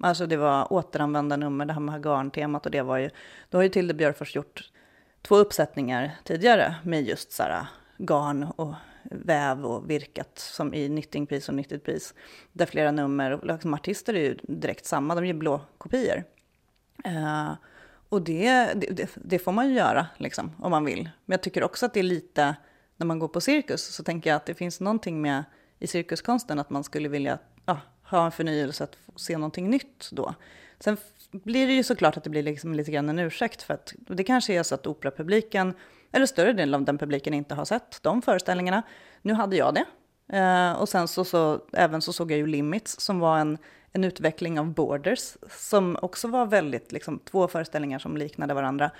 Alltså 0.00 0.26
det 0.26 0.36
var 0.36 0.72
återanvända 0.72 1.36
nummer, 1.36 1.64
det 1.64 1.72
här 1.72 1.80
med 1.80 2.02
garntemat 2.04 2.66
och 2.66 2.72
det 2.72 2.82
var 2.82 2.98
ju, 2.98 3.10
då 3.50 3.58
har 3.58 3.62
ju 3.62 3.68
Tilde 3.68 3.94
Björfors 3.94 4.36
gjort 4.36 4.70
två 5.22 5.36
uppsättningar 5.36 6.10
tidigare 6.24 6.74
med 6.84 7.02
just 7.02 7.32
så 7.32 7.42
här 7.42 7.50
eh, 7.50 7.66
garn 7.98 8.42
och 8.56 8.74
väv 9.02 9.66
och 9.66 9.90
virkat 9.90 10.38
som 10.38 10.74
i 10.74 10.86
Knittingpris 10.86 11.48
och 11.48 11.54
Knittedpris. 11.54 12.14
Där 12.52 12.66
flera 12.66 12.90
nummer, 12.90 13.30
och 13.30 13.46
liksom 13.46 13.74
artister 13.74 14.14
är 14.14 14.20
ju 14.20 14.38
direkt 14.42 14.86
samma, 14.86 15.14
de 15.14 15.24
är 15.24 15.34
blå 15.34 15.60
kopior. 15.78 16.24
Uh, 17.06 17.52
och 18.08 18.22
det, 18.22 18.74
det, 18.74 19.10
det, 19.14 19.38
får 19.38 19.52
man 19.52 19.68
ju 19.68 19.74
göra 19.74 20.06
liksom, 20.16 20.52
om 20.58 20.70
man 20.70 20.84
vill. 20.84 21.02
Men 21.02 21.34
jag 21.34 21.42
tycker 21.42 21.64
också 21.64 21.86
att 21.86 21.94
det 21.94 22.00
är 22.00 22.04
lite, 22.04 22.56
när 22.96 23.06
man 23.06 23.18
går 23.18 23.28
på 23.28 23.40
cirkus 23.40 23.94
så 23.94 24.04
tänker 24.04 24.30
jag 24.30 24.36
att 24.36 24.46
det 24.46 24.54
finns 24.54 24.80
någonting 24.80 25.22
med 25.22 25.44
i 25.78 25.86
cirkuskonsten 25.86 26.58
att 26.58 26.70
man 26.70 26.84
skulle 26.84 27.08
vilja 27.08 27.38
ja, 27.66 27.80
ha 28.02 28.24
en 28.24 28.32
förnyelse, 28.32 28.84
att 28.84 28.96
se 29.16 29.38
någonting 29.38 29.70
nytt 29.70 30.08
då. 30.12 30.34
Sen 30.80 30.96
blir 31.30 31.66
det 31.66 31.72
ju 31.72 31.82
såklart 31.82 32.16
att 32.16 32.24
det 32.24 32.30
blir 32.30 32.42
liksom 32.42 32.74
lite 32.74 32.90
grann 32.90 33.08
en 33.08 33.18
ursäkt 33.18 33.62
för 33.62 33.74
att 33.74 33.94
det 34.08 34.24
kanske 34.24 34.54
är 34.54 34.62
så 34.62 34.74
att 34.74 34.86
operapubliken, 34.86 35.74
eller 36.12 36.26
större 36.26 36.52
delen 36.52 36.74
av 36.74 36.84
den 36.84 36.98
publiken 36.98 37.34
inte 37.34 37.54
har 37.54 37.64
sett 37.64 38.02
de 38.02 38.22
föreställningarna. 38.22 38.82
Nu 39.22 39.32
hade 39.32 39.56
jag 39.56 39.74
det. 39.74 39.84
Eh, 40.32 40.72
och 40.72 40.88
sen 40.88 41.08
så, 41.08 41.24
så, 41.24 41.60
även 41.72 42.02
så 42.02 42.12
såg 42.12 42.32
jag 42.32 42.38
ju 42.38 42.46
Limits 42.46 43.00
som 43.00 43.20
var 43.20 43.38
en, 43.38 43.58
en 43.92 44.04
utveckling 44.04 44.58
av 44.58 44.66
Borders 44.66 45.36
som 45.50 45.98
också 46.02 46.28
var 46.28 46.46
väldigt, 46.46 46.92
liksom 46.92 47.18
två 47.18 47.48
föreställningar 47.48 47.98
som 47.98 48.16
liknade 48.16 48.54
varandra. 48.54 48.90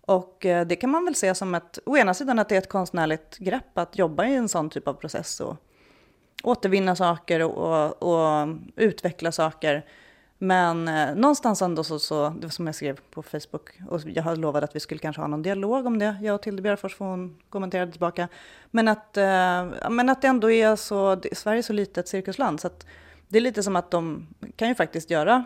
Och 0.00 0.46
eh, 0.46 0.66
det 0.66 0.76
kan 0.76 0.90
man 0.90 1.04
väl 1.04 1.14
se 1.14 1.34
som 1.34 1.54
ett, 1.54 1.78
å 1.86 1.96
ena 1.96 2.14
sidan 2.14 2.38
att 2.38 2.48
det 2.48 2.54
är 2.54 2.58
ett 2.58 2.68
konstnärligt 2.68 3.38
grepp 3.38 3.78
att 3.78 3.98
jobba 3.98 4.26
i 4.26 4.34
en 4.34 4.48
sån 4.48 4.70
typ 4.70 4.88
av 4.88 4.94
process 4.94 5.40
och 5.40 5.56
återvinna 6.42 6.96
saker 6.96 7.42
och, 7.42 8.02
och 8.02 8.48
utveckla 8.76 9.32
saker. 9.32 9.86
Men 10.42 10.88
eh, 10.88 11.14
någonstans 11.14 11.62
ändå 11.62 11.84
så, 11.84 11.98
så, 11.98 12.28
det 12.28 12.46
var 12.46 12.50
som 12.50 12.66
jag 12.66 12.74
skrev 12.74 13.00
på 13.10 13.22
Facebook, 13.22 13.70
och 13.88 14.00
jag 14.04 14.24
lovade 14.24 14.40
lovat 14.40 14.64
att 14.64 14.76
vi 14.76 14.80
skulle 14.80 14.98
kanske 14.98 15.22
ha 15.22 15.28
någon 15.28 15.42
dialog 15.42 15.86
om 15.86 15.98
det, 15.98 16.16
jag 16.22 16.34
och 16.34 16.42
Tilde 16.42 16.62
Björfors, 16.62 16.96
för 16.96 17.04
hon 17.04 17.36
kommenterade 17.48 17.92
tillbaka. 17.92 18.28
Men 18.70 18.88
att, 18.88 19.16
eh, 19.16 19.90
men 19.90 20.08
att 20.08 20.22
det 20.22 20.28
ändå 20.28 20.50
är 20.50 20.76
så, 20.76 21.14
det, 21.14 21.36
Sverige 21.36 21.60
är 21.60 21.62
så 21.62 21.72
litet 21.72 22.08
cirkusland, 22.08 22.60
så 22.60 22.66
att 22.66 22.86
det 23.28 23.38
är 23.38 23.42
lite 23.42 23.62
som 23.62 23.76
att 23.76 23.90
de 23.90 24.26
kan 24.56 24.68
ju 24.68 24.74
faktiskt 24.74 25.10
göra 25.10 25.44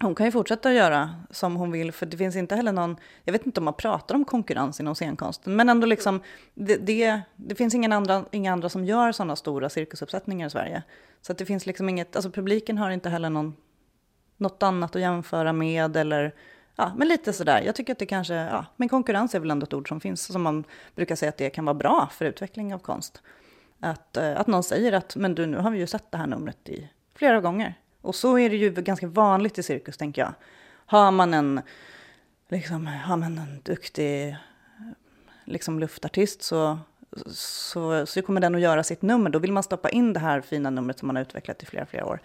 hon 0.00 0.14
kan 0.14 0.26
ju 0.26 0.32
fortsätta 0.32 0.72
göra 0.72 1.10
som 1.30 1.56
hon 1.56 1.72
vill, 1.72 1.92
för 1.92 2.06
det 2.06 2.16
finns 2.16 2.36
inte 2.36 2.56
heller 2.56 2.72
någon, 2.72 2.96
jag 3.24 3.32
vet 3.32 3.46
inte 3.46 3.60
om 3.60 3.64
man 3.64 3.74
pratar 3.74 4.14
om 4.14 4.24
konkurrens 4.24 4.80
inom 4.80 4.94
scenkonsten, 4.94 5.56
men 5.56 5.68
ändå 5.68 5.86
liksom, 5.86 6.20
det, 6.54 6.76
det, 6.76 7.20
det 7.36 7.54
finns 7.54 7.74
ingen 7.74 7.92
andra, 7.92 8.24
inga 8.30 8.52
andra 8.52 8.68
som 8.68 8.84
gör 8.84 9.12
sådana 9.12 9.36
stora 9.36 9.68
cirkusuppsättningar 9.68 10.46
i 10.46 10.50
Sverige. 10.50 10.82
Så 11.22 11.32
att 11.32 11.38
det 11.38 11.46
finns 11.46 11.66
liksom 11.66 11.88
inget, 11.88 12.16
alltså 12.16 12.30
publiken 12.30 12.78
har 12.78 12.90
inte 12.90 13.08
heller 13.08 13.30
någon, 13.30 13.56
något 14.36 14.62
annat 14.62 14.96
att 14.96 15.02
jämföra 15.02 15.52
med 15.52 15.96
eller, 15.96 16.34
ja, 16.76 16.92
men 16.96 17.08
lite 17.08 17.32
sådär. 17.32 17.62
Jag 17.66 17.74
tycker 17.74 17.92
att 17.92 17.98
det 17.98 18.06
kanske, 18.06 18.34
ja, 18.34 18.66
men 18.76 18.88
konkurrens 18.88 19.34
är 19.34 19.40
väl 19.40 19.50
ändå 19.50 19.64
ett 19.64 19.74
ord 19.74 19.88
som 19.88 20.00
finns, 20.00 20.22
som 20.22 20.42
man 20.42 20.64
brukar 20.94 21.16
säga 21.16 21.28
att 21.28 21.36
det 21.36 21.50
kan 21.50 21.64
vara 21.64 21.74
bra 21.74 22.08
för 22.12 22.24
utveckling 22.24 22.74
av 22.74 22.78
konst. 22.78 23.22
Att, 23.80 24.16
eh, 24.16 24.40
att 24.40 24.46
någon 24.46 24.62
säger 24.62 24.92
att, 24.92 25.16
men 25.16 25.34
du, 25.34 25.46
nu 25.46 25.56
har 25.56 25.70
vi 25.70 25.78
ju 25.78 25.86
sett 25.86 26.10
det 26.10 26.18
här 26.18 26.26
numret 26.26 26.68
i 26.68 26.88
flera 27.14 27.40
gånger. 27.40 27.74
Och 28.00 28.14
så 28.14 28.38
är 28.38 28.50
det 28.50 28.56
ju 28.56 28.70
ganska 28.70 29.06
vanligt 29.06 29.58
i 29.58 29.62
cirkus, 29.62 29.96
tänker 29.96 30.22
jag. 30.22 30.32
Har 30.86 31.10
man 31.10 31.34
en, 31.34 31.60
liksom, 32.48 32.86
har 32.86 33.16
man 33.16 33.38
en 33.38 33.60
duktig 33.62 34.36
liksom, 35.44 35.78
luftartist 35.78 36.42
så, 36.42 36.78
så, 37.26 38.06
så 38.06 38.22
kommer 38.22 38.40
den 38.40 38.54
att 38.54 38.60
göra 38.60 38.84
sitt 38.84 39.02
nummer. 39.02 39.30
Då 39.30 39.38
vill 39.38 39.52
man 39.52 39.62
stoppa 39.62 39.88
in 39.88 40.12
det 40.12 40.20
här 40.20 40.40
fina 40.40 40.70
numret 40.70 40.98
som 40.98 41.06
man 41.06 41.16
har 41.16 41.22
utvecklat 41.22 41.62
i 41.62 41.66
flera, 41.66 41.86
flera 41.86 42.06
år. 42.06 42.20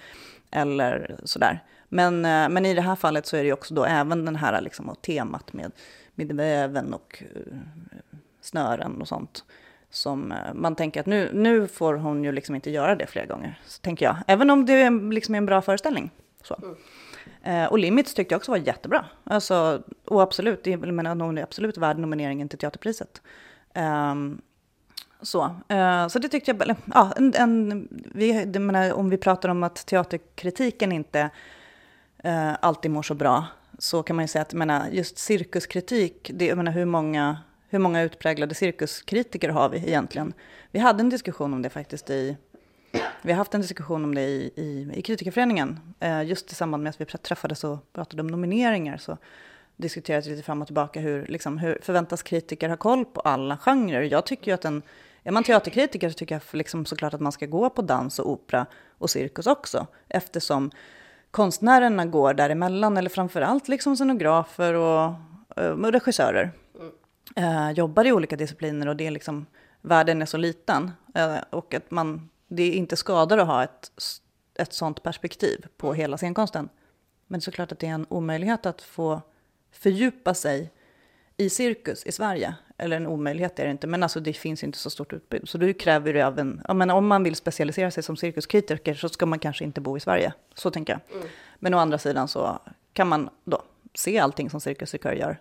Eller 0.52 1.20
sådär. 1.24 1.64
Men, 1.94 2.26
eh, 2.26 2.50
men 2.50 2.66
i 2.66 2.74
det 2.74 2.82
här 2.82 2.96
fallet 2.96 3.26
så 3.26 3.38
är 3.38 3.44
det 3.44 3.54
också 3.54 3.74
då 3.74 3.86
även 3.86 4.26
den 4.26 4.36
här 4.36 4.62
liksom, 4.62 4.96
temat 5.02 5.54
med, 5.54 5.72
med 6.16 6.32
väven 6.32 6.94
och 6.94 7.24
uh, 7.36 7.58
snören 8.42 9.02
och 9.02 9.08
sånt 9.08 9.44
som 9.90 10.32
eh, 10.32 10.54
man 10.54 10.76
tänker 10.76 11.00
att 11.00 11.06
nu, 11.06 11.30
nu 11.34 11.68
får 11.68 11.94
hon 11.94 12.24
ju 12.24 12.32
liksom 12.32 12.56
inte 12.56 12.72
göra 12.72 12.96
det 12.96 13.08
flera 13.08 13.26
gånger, 13.26 13.60
så 13.66 13.82
tänker 13.82 14.06
jag. 14.06 14.16
Även 14.28 14.50
om 14.50 14.66
det 14.66 14.90
liksom 14.90 15.36
är 15.36 15.38
en 15.38 15.46
bra 15.46 15.62
föreställning. 15.62 16.12
Så. 16.44 16.56
Mm. 16.64 16.76
Eh, 17.44 17.72
och 17.72 17.80
Limits 17.80 18.14
tyckte 18.14 18.34
jag 18.34 18.40
också 18.40 18.52
var 18.52 18.58
jättebra. 18.58 19.06
Alltså, 19.24 19.84
och 20.06 20.22
absolut, 20.22 20.68
är, 20.68 20.78
menar, 20.78 21.16
hon 21.16 21.38
är 21.38 21.44
absolut 21.44 21.78
värd 21.78 21.98
nomineringen 21.98 22.50
till 22.50 22.60
Teaterpriset. 22.60 23.22
Um, 23.76 24.42
så, 25.22 25.44
uh, 25.72 26.08
så 26.08 26.20
det 26.20 26.30
tyckte 26.30 26.52
jag, 26.52 26.76
ja, 26.94 27.14
en, 27.18 27.34
en, 27.36 27.88
vi, 28.14 28.46
det 28.46 28.60
menar, 28.60 28.94
om 28.94 29.10
vi 29.10 29.18
pratar 29.18 29.50
om 29.50 29.64
att 29.64 29.86
teaterkritiken 29.86 30.92
inte 30.92 31.30
eh, 32.24 32.54
alltid 32.62 32.92
mår 32.92 33.04
så 33.04 33.14
bra, 33.14 33.46
så 33.78 34.04
kan 34.04 34.16
man 34.16 34.24
ju 34.24 34.28
säga 34.28 34.42
att 34.42 34.54
menar, 34.54 34.88
just 34.90 35.18
cirkuskritik, 35.18 36.32
det, 36.34 36.46
jag 36.46 36.58
menar, 36.58 36.72
hur 36.72 36.86
många 36.86 37.38
hur 37.70 37.80
många 37.80 38.02
utpräglade 38.02 38.56
cirkuskritiker 38.56 39.50
har 39.50 39.70
vi 39.70 39.78
egentligen? 39.78 40.34
Vi 40.72 40.80
hade 40.80 41.02
en 41.02 41.10
diskussion 41.10 41.54
om 41.54 41.62
det 41.62 41.70
faktiskt 41.70 42.10
i 42.10 42.38
vi 43.22 43.32
har 43.32 43.38
haft 43.38 43.54
en 43.54 43.62
diskussion 43.62 44.04
om 44.04 44.16
det 44.16 44.22
i, 44.22 44.52
i, 44.56 44.92
i 44.94 45.02
kritikerföreningen. 45.02 45.80
Eh, 46.00 46.24
just 46.24 46.52
i 46.52 46.56
samband 46.56 46.84
med 46.84 46.90
att 46.90 47.02
vi 47.02 47.06
träffades 47.06 47.64
och 47.64 47.94
pratade 47.94 48.22
om 48.22 48.28
nomineringar 48.28 48.98
så 48.98 49.18
diskuterades 49.78 50.28
lite 50.28 50.44
fram 50.44 50.62
och 50.62 50.68
tillbaka 50.68 51.00
hur, 51.00 51.26
liksom, 51.26 51.58
hur 51.58 51.80
förväntas 51.82 52.24
kritiker 52.24 52.70
ha 52.70 52.78
koll 52.78 53.06
på 53.06 53.22
alla 53.22 53.58
genrer. 53.58 54.02
Jag 54.02 54.26
tycker 54.26 54.52
ju 54.52 54.56
att 54.56 54.66
en, 54.66 54.82
är 55.24 55.32
man 55.32 55.44
teaterkritiker 55.44 56.10
så 56.10 56.14
tycker 56.14 56.36
jag 56.36 56.42
liksom 56.52 56.86
såklart 56.86 57.14
att 57.14 57.22
man 57.22 57.32
ska 57.32 57.46
gå 57.46 57.70
på 57.70 57.82
dans 57.82 58.20
och 58.20 58.30
opera 58.30 58.66
och 58.98 59.10
cirkus 59.10 59.48
också. 59.48 59.88
Eftersom 60.10 60.72
konstnärerna 61.32 62.06
går 62.06 62.34
däremellan, 62.34 62.98
eller 62.98 63.10
framförallt 63.10 63.68
liksom 63.68 63.96
scenografer 63.96 64.74
och, 64.74 65.14
och 65.56 65.92
regissörer 65.92 66.52
eh, 67.36 67.72
jobbar 67.72 68.08
i 68.08 68.12
olika 68.12 68.36
discipliner 68.36 68.88
och 68.88 68.96
det 68.96 69.08
är 69.08 69.12
liksom, 69.12 69.46
världen 69.82 70.22
är 70.22 70.26
så 70.26 70.38
liten. 70.38 70.92
Eh, 71.16 71.38
och 71.50 71.74
att 71.74 71.92
man, 71.92 72.30
det 72.48 72.64
är 72.64 72.72
inte 72.72 72.96
skadar 72.96 73.38
att 73.38 73.48
ha 73.48 73.64
ett, 73.64 73.92
ett 74.60 74.74
sånt 74.74 75.04
perspektiv 75.04 75.66
på 75.78 75.88
mm. 75.88 75.98
hela 75.98 76.18
scenkonsten. 76.18 76.70
Men 77.28 77.42
såklart 77.42 77.72
att 77.72 77.80
det 77.80 77.88
är 77.88 77.94
en 77.94 78.06
omöjlighet 78.10 78.66
att 78.66 78.82
få 78.82 79.22
fördjupa 79.72 80.34
sig 80.34 80.72
i 81.42 81.50
cirkus 81.50 82.06
i 82.06 82.12
Sverige. 82.12 82.56
Eller 82.78 82.98
en 82.98 83.08
omöjlighet 83.08 83.60
är 83.60 83.66
det 83.66 83.72
inte, 83.72 83.88
men 83.88 84.04
alltså 84.04 84.20
det 84.20 84.34
finns 84.34 84.64
inte 84.64 84.78
så 84.78 84.90
stort 84.90 85.14
utbud. 85.14 85.50
Så 85.50 85.58
då 85.58 85.74
kräver 85.74 86.14
det 86.14 86.22
av 86.22 86.40
en, 86.40 86.62
ja, 86.68 86.74
men 86.74 86.90
om 86.90 87.08
man 87.08 87.24
vill 87.24 87.36
specialisera 87.36 87.92
sig 87.92 88.04
som 88.04 88.18
cirkuskritiker 88.18 88.94
så 88.94 89.10
ska 89.10 89.26
man 89.26 89.40
kanske 89.40 89.64
inte 89.64 89.82
bo 89.82 89.98
i 89.98 90.00
Sverige. 90.00 90.34
Så 90.54 90.72
tänker 90.72 90.94
jag. 90.94 91.18
Mm. 91.18 91.28
Men 91.60 91.74
å 91.74 91.78
andra 91.78 91.98
sidan 91.98 92.28
så 92.28 92.60
kan 92.94 93.08
man 93.08 93.30
då 93.44 93.62
se 93.94 94.20
allting 94.20 94.50
som 94.50 94.62
cirkusrekör 94.62 95.14
gör. 95.14 95.40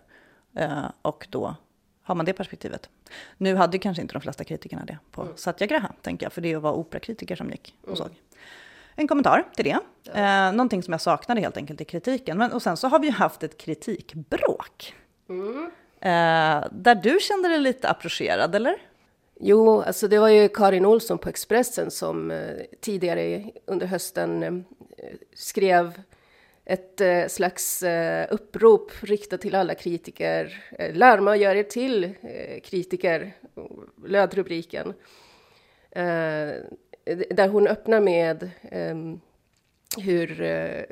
Eh, 0.55 0.85
och 1.01 1.27
då 1.29 1.55
har 2.03 2.15
man 2.15 2.25
det 2.25 2.33
perspektivet. 2.33 2.89
Nu 3.37 3.55
hade 3.55 3.77
kanske 3.77 4.01
inte 4.01 4.13
de 4.13 4.21
flesta 4.21 4.43
kritikerna 4.43 4.85
det 4.85 4.97
på 5.11 5.21
mm. 5.21 5.33
Satyagraha, 5.37 5.93
tänker 6.01 6.25
jag, 6.25 6.33
för 6.33 6.41
det 6.41 6.55
var 6.55 6.73
operakritiker 6.73 7.35
som 7.35 7.49
gick 7.49 7.75
och 7.81 7.87
mm. 7.87 7.97
såg. 7.97 8.09
En 8.95 9.07
kommentar 9.07 9.43
till 9.55 9.65
det. 9.65 9.79
Ja. 10.03 10.11
Eh, 10.13 10.53
någonting 10.53 10.83
som 10.83 10.91
jag 10.91 11.01
saknade 11.01 11.41
helt 11.41 11.57
enkelt 11.57 11.81
i 11.81 11.85
kritiken. 11.85 12.37
Men, 12.37 12.51
och 12.51 12.61
sen 12.61 12.77
så 12.77 12.87
har 12.87 12.99
vi 12.99 13.07
ju 13.07 13.13
haft 13.13 13.43
ett 13.43 13.57
kritikbråk. 13.57 14.95
Mm. 15.29 15.71
Eh, 16.01 16.67
där 16.71 16.95
du 16.95 17.19
kände 17.21 17.49
dig 17.49 17.59
lite 17.59 17.89
approcherad, 17.89 18.55
eller? 18.55 18.75
Jo, 19.39 19.81
alltså 19.81 20.07
det 20.07 20.19
var 20.19 20.29
ju 20.29 20.49
Karin 20.49 20.85
Olsson 20.85 21.17
på 21.17 21.29
Expressen 21.29 21.91
som 21.91 22.31
eh, 22.31 22.55
tidigare 22.81 23.43
under 23.65 23.87
hösten 23.87 24.43
eh, 24.43 24.53
skrev 25.33 26.01
ett 26.65 27.01
eh, 27.01 27.27
slags 27.27 27.83
eh, 27.83 28.27
upprop 28.31 28.91
riktat 29.01 29.41
till 29.41 29.55
alla 29.55 29.75
kritiker. 29.75 30.63
Eh, 30.79 30.95
larma 30.95 31.31
och 31.31 31.37
gör 31.37 31.55
er 31.55 31.63
till 31.63 32.03
eh, 32.03 32.61
kritiker, 32.61 33.33
löd 34.05 34.33
rubriken. 34.33 34.93
Eh, 35.91 36.53
där 37.29 37.47
hon 37.47 37.67
öppnar 37.67 37.99
med 37.99 38.49
ehm, 38.71 39.19
hur 39.97 40.41
eh, 40.41 40.83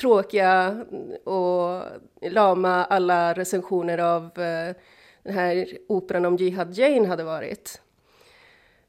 tråkiga 0.00 0.84
och 1.24 1.82
lama 2.30 2.84
alla 2.84 3.32
recensioner 3.32 3.98
av 3.98 4.30
den 5.22 5.34
här 5.34 5.66
operan 5.88 6.24
om 6.24 6.36
Jihad 6.36 6.78
Jane 6.78 7.08
hade 7.08 7.24
varit. 7.24 7.80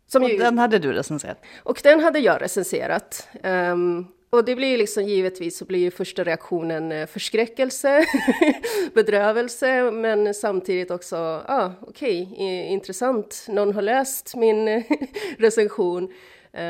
Som 0.07 0.23
och 0.23 0.29
ju, 0.29 0.37
den 0.37 0.57
hade 0.57 0.79
du 0.79 0.93
recenserat? 0.93 1.37
Och 1.63 1.79
den 1.83 1.99
hade 1.99 2.19
jag 2.19 2.41
recenserat. 2.41 3.27
Um, 3.43 4.07
och 4.29 4.45
det 4.45 4.55
blir 4.55 4.77
liksom 4.77 5.03
givetvis 5.03 5.57
så 5.57 5.65
blir 5.65 5.79
ju 5.79 5.91
första 5.91 6.23
reaktionen 6.23 6.91
eh, 6.91 7.07
förskräckelse, 7.07 8.05
bedrövelse, 8.93 9.91
men 9.91 10.33
samtidigt 10.33 10.91
också, 10.91 11.15
ja 11.15 11.43
ah, 11.47 11.71
okej, 11.81 12.29
okay, 12.31 12.63
intressant, 12.63 13.45
någon 13.49 13.73
har 13.73 13.81
läst 13.81 14.35
min 14.35 14.83
recension, 15.37 16.13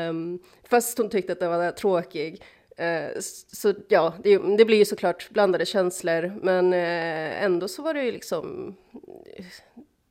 um, 0.08 0.38
fast 0.68 0.98
hon 0.98 1.10
tyckte 1.10 1.32
att 1.32 1.40
den 1.40 1.50
var 1.50 1.70
tråkig. 1.70 2.42
Eh, 2.76 3.20
så 3.52 3.74
ja, 3.88 4.14
det, 4.22 4.38
det, 4.38 4.64
blir 4.64 4.78
ju 4.78 4.84
såklart 4.84 5.30
blandade 5.30 5.66
känslor, 5.66 6.32
men 6.42 6.72
eh, 6.72 7.42
ändå 7.42 7.68
så 7.68 7.82
var 7.82 7.94
det 7.94 8.04
ju 8.04 8.12
liksom 8.12 8.74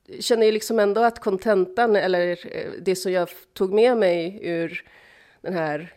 Jag 0.06 0.24
känner 0.24 0.46
ju 0.46 0.52
liksom 0.52 0.80
ändå 0.80 1.02
att 1.02 1.20
kontentan, 1.20 1.96
eller 1.96 2.40
det 2.82 2.96
som 2.96 3.12
jag 3.12 3.30
tog 3.54 3.74
med 3.74 3.98
mig 3.98 4.40
ur 4.42 4.86
den 5.42 5.54
här 5.54 5.94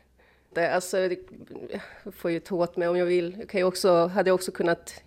Det, 0.54 0.74
Alltså, 0.74 0.98
jag 0.98 2.14
får 2.14 2.30
ju 2.30 2.40
ta 2.40 2.54
åt 2.54 2.76
mig 2.76 2.88
om 2.88 2.96
jag 2.96 3.06
vill. 3.06 3.36
Jag 3.38 3.48
kan 3.48 3.60
ju 3.60 3.64
också, 3.64 4.06
hade 4.06 4.30
jag 4.30 4.34
också 4.34 4.52
kunnat 4.52 5.02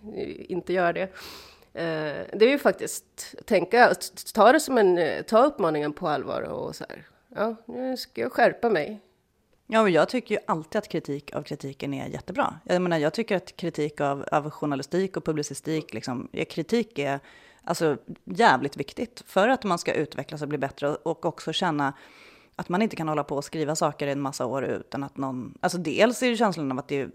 inte 0.48 0.72
göra 0.72 0.92
det. 0.92 1.08
Eh, 1.74 2.26
det 2.32 2.44
är 2.44 2.50
ju 2.50 2.58
faktiskt 2.58 3.34
tänka, 3.44 3.94
ta 4.34 4.52
det 4.52 4.60
som 4.60 4.78
en, 4.78 5.24
ta 5.24 5.44
uppmaningen 5.44 5.92
på 5.92 6.08
allvar 6.08 6.42
och 6.42 6.76
så 6.76 6.84
här. 6.88 7.06
Ja, 7.34 7.56
nu 7.66 7.96
ska 7.96 8.20
jag 8.20 8.32
skärpa 8.32 8.70
mig. 8.70 9.00
Ja, 9.72 9.82
men 9.82 9.92
jag 9.92 10.08
tycker 10.08 10.34
ju 10.34 10.40
alltid 10.46 10.78
att 10.78 10.88
kritik 10.88 11.34
av 11.34 11.42
kritiken 11.42 11.94
är 11.94 12.08
jättebra. 12.08 12.54
Jag 12.64 12.82
menar, 12.82 12.98
jag 12.98 13.14
tycker 13.14 13.36
att 13.36 13.56
kritik 13.56 14.00
av, 14.00 14.24
av 14.32 14.50
journalistik 14.50 15.16
och 15.16 15.24
publicistik, 15.24 15.94
liksom, 15.94 16.28
kritik 16.50 16.98
är 16.98 17.20
alltså 17.64 17.96
jävligt 18.24 18.76
viktigt 18.76 19.22
för 19.26 19.48
att 19.48 19.64
man 19.64 19.78
ska 19.78 19.94
utvecklas 19.94 20.42
och 20.42 20.48
bli 20.48 20.58
bättre 20.58 20.88
och 20.88 21.24
också 21.24 21.52
känna 21.52 21.92
att 22.56 22.68
man 22.68 22.82
inte 22.82 22.96
kan 22.96 23.08
hålla 23.08 23.24
på 23.24 23.36
och 23.36 23.44
skriva 23.44 23.76
saker 23.76 24.06
i 24.06 24.10
en 24.10 24.20
massa 24.20 24.46
år 24.46 24.64
utan 24.64 25.02
att 25.02 25.16
någon... 25.16 25.58
Alltså 25.60 25.78
dels 25.78 26.22
är 26.22 26.30
det 26.30 26.36
känslan 26.36 26.72
av 26.72 26.78
att 26.78 26.88
det 26.88 27.10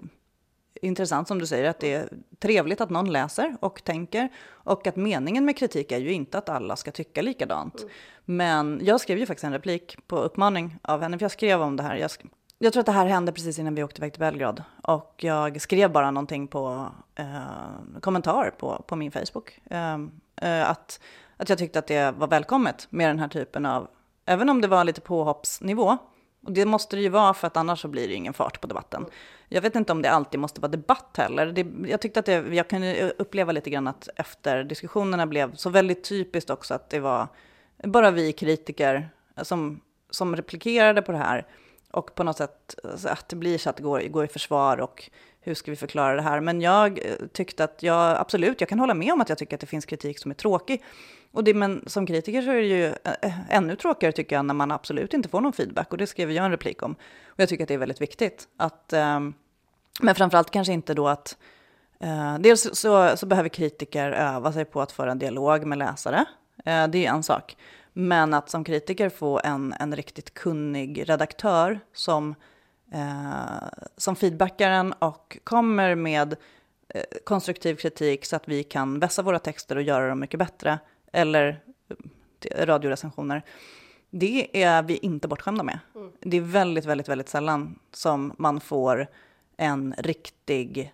intressant 0.81 1.27
som 1.27 1.39
du 1.39 1.47
säger, 1.47 1.69
att 1.69 1.79
det 1.79 1.93
är 1.93 2.09
trevligt 2.39 2.81
att 2.81 2.89
någon 2.89 3.11
läser 3.11 3.57
och 3.59 3.83
tänker. 3.83 4.29
Och 4.47 4.87
att 4.87 4.95
meningen 4.95 5.45
med 5.45 5.57
kritik 5.57 5.91
är 5.91 5.97
ju 5.97 6.11
inte 6.11 6.37
att 6.37 6.49
alla 6.49 6.75
ska 6.75 6.91
tycka 6.91 7.21
likadant. 7.21 7.79
Mm. 7.79 7.91
Men 8.25 8.81
jag 8.83 9.01
skrev 9.01 9.17
ju 9.17 9.25
faktiskt 9.25 9.43
en 9.43 9.53
replik 9.53 9.97
på 10.07 10.17
uppmaning 10.17 10.77
av 10.81 11.01
henne, 11.01 11.17
för 11.17 11.23
jag 11.23 11.31
skrev 11.31 11.61
om 11.61 11.75
det 11.75 11.83
här. 11.83 11.95
Jag, 11.95 12.11
jag 12.59 12.73
tror 12.73 12.79
att 12.79 12.85
det 12.85 12.91
här 12.91 13.05
hände 13.05 13.31
precis 13.31 13.59
innan 13.59 13.75
vi 13.75 13.83
åkte 13.83 13.99
iväg 13.99 14.13
till 14.13 14.19
Belgrad. 14.19 14.63
Och 14.83 15.15
jag 15.17 15.61
skrev 15.61 15.91
bara 15.91 16.11
någonting 16.11 16.47
på 16.47 16.91
eh, 17.15 17.99
kommentar 18.01 18.53
på, 18.57 18.83
på 18.87 18.95
min 18.95 19.11
Facebook. 19.11 19.59
Ehm, 19.69 20.11
eh, 20.35 20.69
att, 20.69 20.99
att 21.37 21.49
jag 21.49 21.57
tyckte 21.57 21.79
att 21.79 21.87
det 21.87 22.11
var 22.11 22.27
välkommet 22.27 22.87
med 22.89 23.09
den 23.09 23.19
här 23.19 23.27
typen 23.27 23.65
av, 23.65 23.87
även 24.25 24.49
om 24.49 24.61
det 24.61 24.67
var 24.67 24.83
lite 24.83 25.01
påhoppsnivå, 25.01 25.97
och 26.45 26.51
det 26.51 26.65
måste 26.65 26.95
det 26.95 27.01
ju 27.01 27.09
vara 27.09 27.33
för 27.33 27.47
att 27.47 27.57
annars 27.57 27.81
så 27.81 27.87
blir 27.87 28.07
det 28.07 28.13
ingen 28.13 28.33
fart 28.33 28.61
på 28.61 28.67
debatten. 28.67 29.05
Jag 29.49 29.61
vet 29.61 29.75
inte 29.75 29.91
om 29.91 30.01
det 30.01 30.11
alltid 30.11 30.39
måste 30.39 30.61
vara 30.61 30.71
debatt 30.71 31.17
heller. 31.17 31.45
Det, 31.45 31.89
jag 31.89 32.01
tyckte 32.01 32.19
att 32.19 32.25
det, 32.25 32.55
jag 32.55 32.67
kunde 32.67 33.11
uppleva 33.17 33.51
lite 33.51 33.69
grann 33.69 33.87
att 33.87 34.09
efter 34.15 34.63
diskussionerna 34.63 35.27
blev 35.27 35.55
så 35.55 35.69
väldigt 35.69 36.03
typiskt 36.03 36.49
också 36.49 36.73
att 36.73 36.89
det 36.89 36.99
var 36.99 37.27
bara 37.83 38.11
vi 38.11 38.31
kritiker 38.31 39.09
som, 39.41 39.81
som 40.09 40.35
replikerade 40.35 41.01
på 41.01 41.11
det 41.11 41.17
här. 41.17 41.45
Och 41.97 42.15
på 42.15 42.23
något 42.23 42.37
sätt 42.37 42.75
alltså, 42.83 43.09
att 43.09 43.29
det 43.29 43.35
blir 43.35 43.57
så 43.57 43.69
att 43.69 43.77
det 43.77 43.83
går, 43.83 43.99
går 43.99 44.25
i 44.25 44.27
försvar 44.27 44.77
och 44.77 45.09
hur 45.41 45.53
ska 45.53 45.71
vi 45.71 45.77
förklara 45.77 46.15
det 46.15 46.21
här? 46.21 46.39
Men 46.39 46.61
jag 46.61 46.99
eh, 47.05 47.15
tyckte 47.33 47.63
att 47.63 47.83
jag 47.83 48.17
absolut, 48.17 48.61
jag 48.61 48.69
kan 48.69 48.79
hålla 48.79 48.93
med 48.93 49.13
om 49.13 49.21
att 49.21 49.29
jag 49.29 49.37
tycker 49.37 49.55
att 49.55 49.61
det 49.61 49.67
finns 49.67 49.85
kritik 49.85 50.19
som 50.19 50.31
är 50.31 50.35
tråkig. 50.35 50.83
Och 51.31 51.43
det, 51.43 51.53
men 51.53 51.83
som 51.87 52.05
kritiker 52.05 52.41
så 52.41 52.49
är 52.49 52.55
det 52.55 52.67
ju 52.67 52.85
eh, 52.85 53.13
eh, 53.21 53.33
ännu 53.49 53.75
tråkigare 53.75 54.11
tycker 54.11 54.35
jag 54.35 54.45
när 54.45 54.53
man 54.53 54.71
absolut 54.71 55.13
inte 55.13 55.29
får 55.29 55.41
någon 55.41 55.53
feedback. 55.53 55.91
Och 55.91 55.97
det 55.97 56.07
skrev 56.07 56.31
jag 56.31 56.45
en 56.45 56.51
replik 56.51 56.83
om. 56.83 56.91
Och 57.25 57.39
jag 57.39 57.49
tycker 57.49 57.63
att 57.63 57.67
det 57.67 57.73
är 57.73 57.77
väldigt 57.77 58.01
viktigt. 58.01 58.47
Att, 58.57 58.93
eh, 58.93 59.19
men 60.01 60.15
framförallt 60.15 60.51
kanske 60.51 60.73
inte 60.73 60.93
då 60.93 61.07
att... 61.07 61.37
Äh, 61.99 62.39
dels 62.39 62.69
så, 62.73 63.17
så, 63.17 63.25
behöver 63.25 63.49
kritiker 63.49 64.11
öva 64.11 64.53
sig 64.53 64.65
på 64.65 64.81
att 64.81 64.91
föra 64.91 65.11
en 65.11 65.19
dialog 65.19 65.65
med 65.65 65.77
läsare. 65.77 66.25
det 66.65 67.05
är 67.05 67.09
en 67.09 67.23
sak. 67.23 67.57
Men 67.99 68.33
att 68.33 68.49
som 68.49 68.63
kritiker 68.63 69.09
få 69.09 69.41
en, 69.43 69.73
en 69.79 69.95
riktigt 69.95 70.33
kunnig 70.33 71.09
redaktör 71.09 71.79
som, 71.93 72.35
som 73.97 74.15
feedbackar 74.15 74.71
en 74.71 74.93
och 74.93 75.37
kommer 75.43 75.95
med 75.95 76.35
konstruktiv 77.23 77.75
kritik 77.75 78.25
så 78.25 78.35
att 78.35 78.47
vi 78.47 78.63
kan 78.63 78.99
vässa 78.99 79.21
våra 79.21 79.39
texter 79.39 79.75
och 79.75 79.81
göra 79.81 80.09
dem 80.09 80.19
mycket 80.19 80.39
bättre 80.39 80.79
eller 81.11 81.59
radiorecensioner, 82.55 83.43
det 84.09 84.63
är 84.63 84.83
vi 84.83 84.97
inte 84.97 85.27
bortskämda 85.27 85.63
med. 85.63 85.79
Mm. 85.95 86.11
Det 86.19 86.37
är 86.37 86.41
väldigt, 86.41 86.85
väldigt, 86.85 87.09
väldigt 87.09 87.29
sällan 87.29 87.79
som 87.91 88.33
man 88.37 88.59
får 88.59 89.07
en 89.57 89.95
riktig 89.97 90.93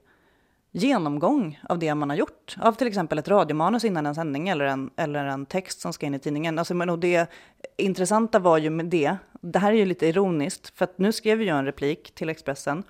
genomgång 0.76 1.60
av 1.70 1.80
det 1.80 1.96
man 1.96 2.10
har 2.10 2.18
gjort. 2.18 2.56
Av 2.62 2.74
till 2.74 2.88
exempel 2.88 3.18
ett 3.18 3.28
radiomanus 3.28 3.84
innan 3.84 4.06
en 4.06 4.16
sändning 4.16 4.50
eller 4.50 4.66
en, 4.66 4.90
eller 4.96 5.26
en 5.26 5.46
text 5.46 5.82
som 5.82 5.94
ska 5.94 6.06
in 6.06 6.14
i 6.14 6.20
tidningen. 6.20 6.60
Alltså, 6.60 6.74
men, 6.74 6.90
och 6.90 7.00
det 7.00 7.30
intressanta 7.78 8.40
var 8.40 8.58
ju 8.58 8.70
med 8.70 8.86
det, 8.86 9.18
det 9.42 9.60
här 9.60 9.72
är 9.72 9.78
ju 9.78 9.86
lite 9.86 10.08
ironiskt, 10.08 10.78
för 10.78 10.84
att 10.84 10.98
nu 10.98 11.12
skrev 11.12 11.42
jag 11.42 11.58
en 11.58 11.66
replik 11.66 12.16
till 12.16 12.30
Expressen 12.30 12.84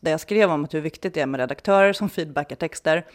där 0.00 0.10
jag 0.10 0.20
skrev 0.20 0.50
om 0.50 0.66
hur 0.70 0.80
viktigt 0.80 1.14
det 1.14 1.20
är 1.20 1.26
med 1.26 1.40
redaktörer 1.40 1.92
som 1.92 2.08
feedbackar 2.08 2.56
texter. 2.56 3.06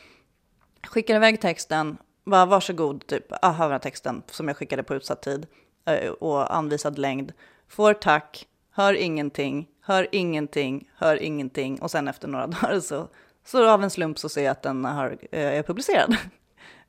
Skickar 0.87 1.15
iväg 1.15 1.41
texten 1.41 1.97
bara 2.25 2.45
varsågod, 2.45 3.07
typ, 3.07 3.45
aha, 3.45 3.79
texten 3.79 4.23
som 4.31 4.47
jag 4.47 4.57
skickade 4.57 4.83
på 4.83 4.95
utsatt 4.95 5.21
tid 5.21 5.47
eh, 5.85 6.09
och 6.09 6.55
anvisad 6.55 6.99
längd. 6.99 7.33
Får 7.67 7.93
tack, 7.93 8.47
hör 8.71 8.93
ingenting, 8.93 9.67
hör 9.81 10.07
ingenting, 10.11 10.89
hör 10.95 11.23
ingenting 11.23 11.81
och 11.81 11.91
sen 11.91 12.07
efter 12.07 12.27
några 12.27 12.47
dagar 12.61 12.79
så, 12.79 13.07
så 13.45 13.69
av 13.69 13.83
en 13.83 13.89
slump 13.89 14.19
så 14.19 14.29
ser 14.29 14.43
jag 14.43 14.51
att 14.51 14.61
den 14.61 14.85
har, 14.85 15.17
eh, 15.31 15.57
är 15.57 15.63
publicerad. 15.63 16.15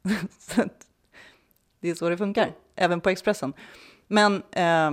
det 1.81 1.91
är 1.91 1.95
så 1.95 2.09
det 2.09 2.17
funkar, 2.17 2.53
även 2.77 3.01
på 3.01 3.11
Expressen. 3.11 3.53
Men, 4.07 4.43
eh, 4.53 4.91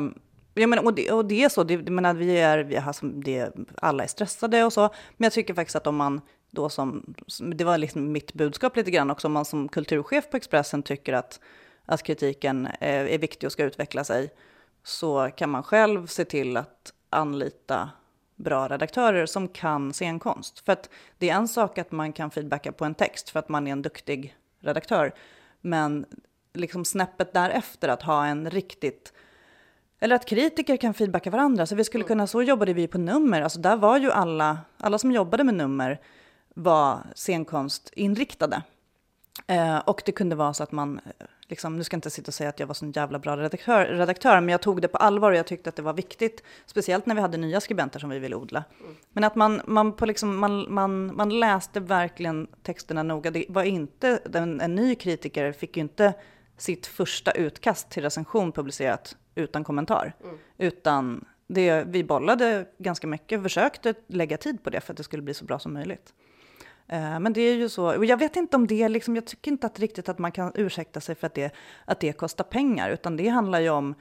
jag 0.54 0.70
menar, 0.70 0.84
och, 0.84 0.94
det, 0.94 1.12
och 1.12 1.26
det 1.26 1.44
är 1.44 1.50
så, 1.50 1.64
det, 1.64 1.74
jag 1.74 1.90
menar, 1.90 2.14
vi 2.14 2.38
är, 2.38 2.60
vi 2.60 2.76
har, 2.76 3.24
det, 3.24 3.54
alla 3.78 4.04
är 4.04 4.08
stressade 4.08 4.64
och 4.64 4.74
så, 4.74 4.82
men 5.18 5.26
jag 5.26 5.34
tycker 5.34 5.54
faktiskt 5.54 5.76
att 5.76 5.88
om 5.88 5.96
man 5.96 6.22
då 6.52 6.70
som, 6.70 7.16
det 7.56 7.64
var 7.64 7.78
liksom 7.78 8.12
mitt 8.12 8.34
budskap 8.34 8.76
lite 8.76 8.92
grann 8.92 9.12
också, 9.12 9.28
om 9.28 9.34
man 9.34 9.46
som 9.46 9.70
kulturchef 9.70 10.30
på 10.30 10.38
Expressen 10.38 10.84
tycker 10.84 11.14
att, 11.14 11.40
att 11.86 12.04
kritiken 12.04 12.68
är, 12.80 13.06
är 13.06 13.18
viktig 13.18 13.48
och 13.48 13.52
ska 13.52 13.64
utveckla 13.64 14.04
sig, 14.04 14.30
så 14.84 15.30
kan 15.36 15.50
man 15.50 15.64
själv 15.64 16.08
se 16.08 16.26
till 16.26 16.58
att 16.58 16.94
anlita 17.10 17.90
bra 18.44 18.68
redaktörer 18.68 19.26
som 19.26 19.48
kan 19.48 19.94
scenkonst. 19.94 20.60
För 20.60 20.74
att 20.74 20.90
det 21.18 21.30
är 21.30 21.36
en 21.36 21.48
sak 21.48 21.78
att 21.78 21.92
man 21.92 22.14
kan 22.14 22.32
feedbacka 22.32 22.72
på 22.72 22.86
en 22.86 22.96
text 22.96 23.30
för 23.30 23.40
att 23.40 23.50
man 23.50 23.68
är 23.68 23.72
en 23.72 23.82
duktig 23.82 24.36
redaktör, 24.60 25.14
men 25.62 26.06
liksom 26.54 26.86
snäppet 26.86 27.34
därefter 27.34 27.88
att 27.88 28.02
ha 28.02 28.26
en 28.26 28.50
riktigt 28.50 29.14
eller 30.04 30.16
att 30.16 30.26
kritiker 30.26 30.78
kan 30.78 30.94
feedbacka 30.94 31.30
varandra. 31.30 31.66
Så 31.66 31.76
vi 31.76 31.84
skulle 31.84 32.04
kunna, 32.04 32.28
så 32.28 32.42
jobbade 32.42 32.74
vi 32.74 32.88
på 32.88 32.98
nummer. 32.98 33.42
Alltså 33.42 33.60
där 33.60 33.76
var 33.76 33.98
ju 33.98 34.12
alla, 34.12 34.58
alla 34.78 34.98
som 34.98 35.12
jobbade 35.12 35.44
med 35.44 35.54
nummer 35.54 36.00
var 36.54 37.00
scenkonstinriktade. 37.16 38.62
Eh, 39.48 39.78
och 39.78 40.02
det 40.06 40.12
kunde 40.12 40.36
vara 40.36 40.54
så 40.54 40.64
att 40.64 40.72
man, 40.72 41.00
liksom, 41.52 41.78
nu 41.78 41.84
ska 41.84 41.94
jag 41.94 41.98
inte 41.98 42.10
sitta 42.10 42.30
och 42.30 42.34
säga 42.34 42.50
att 42.50 42.60
jag 42.60 42.68
var 42.68 42.74
så 42.74 42.86
jävla 42.86 43.20
bra 43.20 43.38
redaktör, 43.38 43.86
redaktör, 43.86 44.42
men 44.42 44.50
jag 44.50 44.62
tog 44.62 44.82
det 44.82 44.88
på 44.88 44.98
allvar 44.98 45.32
och 45.32 45.38
jag 45.38 45.48
tyckte 45.48 45.70
att 45.70 45.76
det 45.76 45.82
var 45.82 45.94
viktigt, 45.94 46.44
speciellt 46.66 47.06
när 47.06 47.16
vi 47.16 47.22
hade 47.22 47.38
nya 47.38 47.62
skribenter 47.62 48.00
som 48.00 48.10
vi 48.10 48.20
ville 48.20 48.36
odla. 48.36 48.64
Mm. 48.80 48.96
Men 49.12 49.24
att 49.24 49.36
man, 49.36 49.62
man, 49.66 49.94
på 49.94 50.06
liksom, 50.06 50.38
man, 50.38 50.74
man, 50.74 51.16
man 51.16 51.40
läste 51.40 51.80
verkligen 51.80 52.48
texterna 52.64 53.04
noga. 53.04 53.32
Det 53.32 53.46
var 53.50 53.64
inte, 53.64 54.20
en, 54.34 54.62
en 54.62 54.76
ny 54.76 54.96
kritiker 54.96 55.52
fick 55.52 55.78
ju 55.78 55.82
inte 55.82 56.14
sitt 56.58 56.88
första 56.88 57.32
utkast 57.32 57.90
till 57.90 58.04
recension 58.04 58.52
publicerat 58.52 59.18
utan 59.36 59.64
kommentar, 59.64 60.14
mm. 60.24 60.38
utan 60.58 61.26
det, 61.48 61.84
vi 61.88 62.04
bollade 62.04 62.66
ganska 62.78 63.08
mycket, 63.08 63.44
försökte 63.44 63.94
lägga 64.08 64.38
tid 64.38 64.64
på 64.64 64.70
det 64.70 64.82
för 64.82 64.94
att 64.94 64.98
det 64.98 65.04
skulle 65.04 65.24
bli 65.24 65.34
så 65.34 65.46
bra 65.46 65.60
som 65.60 65.74
möjligt. 65.74 66.14
Eh, 66.92 67.20
men 67.20 67.34
det 67.34 67.42
är 67.42 67.56
ju 67.56 67.70
så, 67.70 67.98
och 67.98 68.06
jag 68.06 68.18
vet 68.18 68.36
inte 68.36 68.58
om 68.58 68.68
det, 68.68 68.90
liksom, 68.90 69.16
jag 69.16 69.26
tycker 69.26 69.52
inte 69.52 69.68
att 69.68 69.80
riktigt 69.80 70.10
att 70.10 70.20
man 70.20 70.32
kan 70.32 70.52
ursäkta 70.56 71.02
sig 71.02 71.16
för 71.16 71.28
att 71.28 71.34
det, 71.34 71.54
att 71.86 72.00
det 72.00 72.14
kostar 72.14 72.44
pengar, 72.44 72.90
utan 72.90 73.18
det 73.18 73.28
handlar 73.28 73.60
ju 73.60 73.70
om 73.70 73.96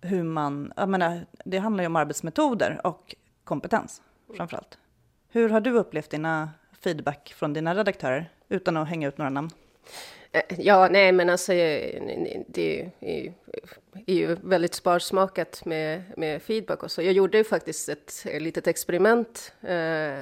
hur 0.00 0.22
man, 0.22 0.72
jag 0.76 0.88
menar, 0.88 1.26
det 1.44 1.58
handlar 1.58 1.82
ju 1.84 1.86
om 1.86 1.96
arbetsmetoder 1.96 2.80
och 2.84 3.14
kompetens 3.44 4.02
framförallt. 4.36 4.78
Hur 5.28 5.48
har 5.48 5.60
du 5.60 5.70
upplevt 5.70 6.10
dina 6.10 6.50
feedback 6.80 7.34
från 7.36 7.52
dina 7.52 7.74
redaktörer, 7.74 8.30
utan 8.48 8.76
att 8.76 8.88
hänga 8.88 9.08
ut 9.08 9.18
några 9.18 9.30
namn? 9.30 9.50
Eh, 10.32 10.42
ja, 10.58 10.88
nej, 10.90 11.12
men 11.12 11.30
alltså 11.30 11.52
eh, 11.52 12.42
det 12.46 12.90
är 13.00 13.32
ju, 14.06 14.36
väldigt 14.42 14.74
sparsmakat 14.74 15.64
med, 15.64 16.02
med 16.16 16.42
feedback 16.42 16.82
och 16.82 16.90
så. 16.90 17.02
Jag 17.02 17.12
gjorde 17.12 17.38
ju 17.38 17.44
faktiskt 17.44 17.88
ett, 17.88 18.26
eh, 18.26 18.40
litet 18.40 18.66
experiment 18.66 19.52
eh, 19.62 20.18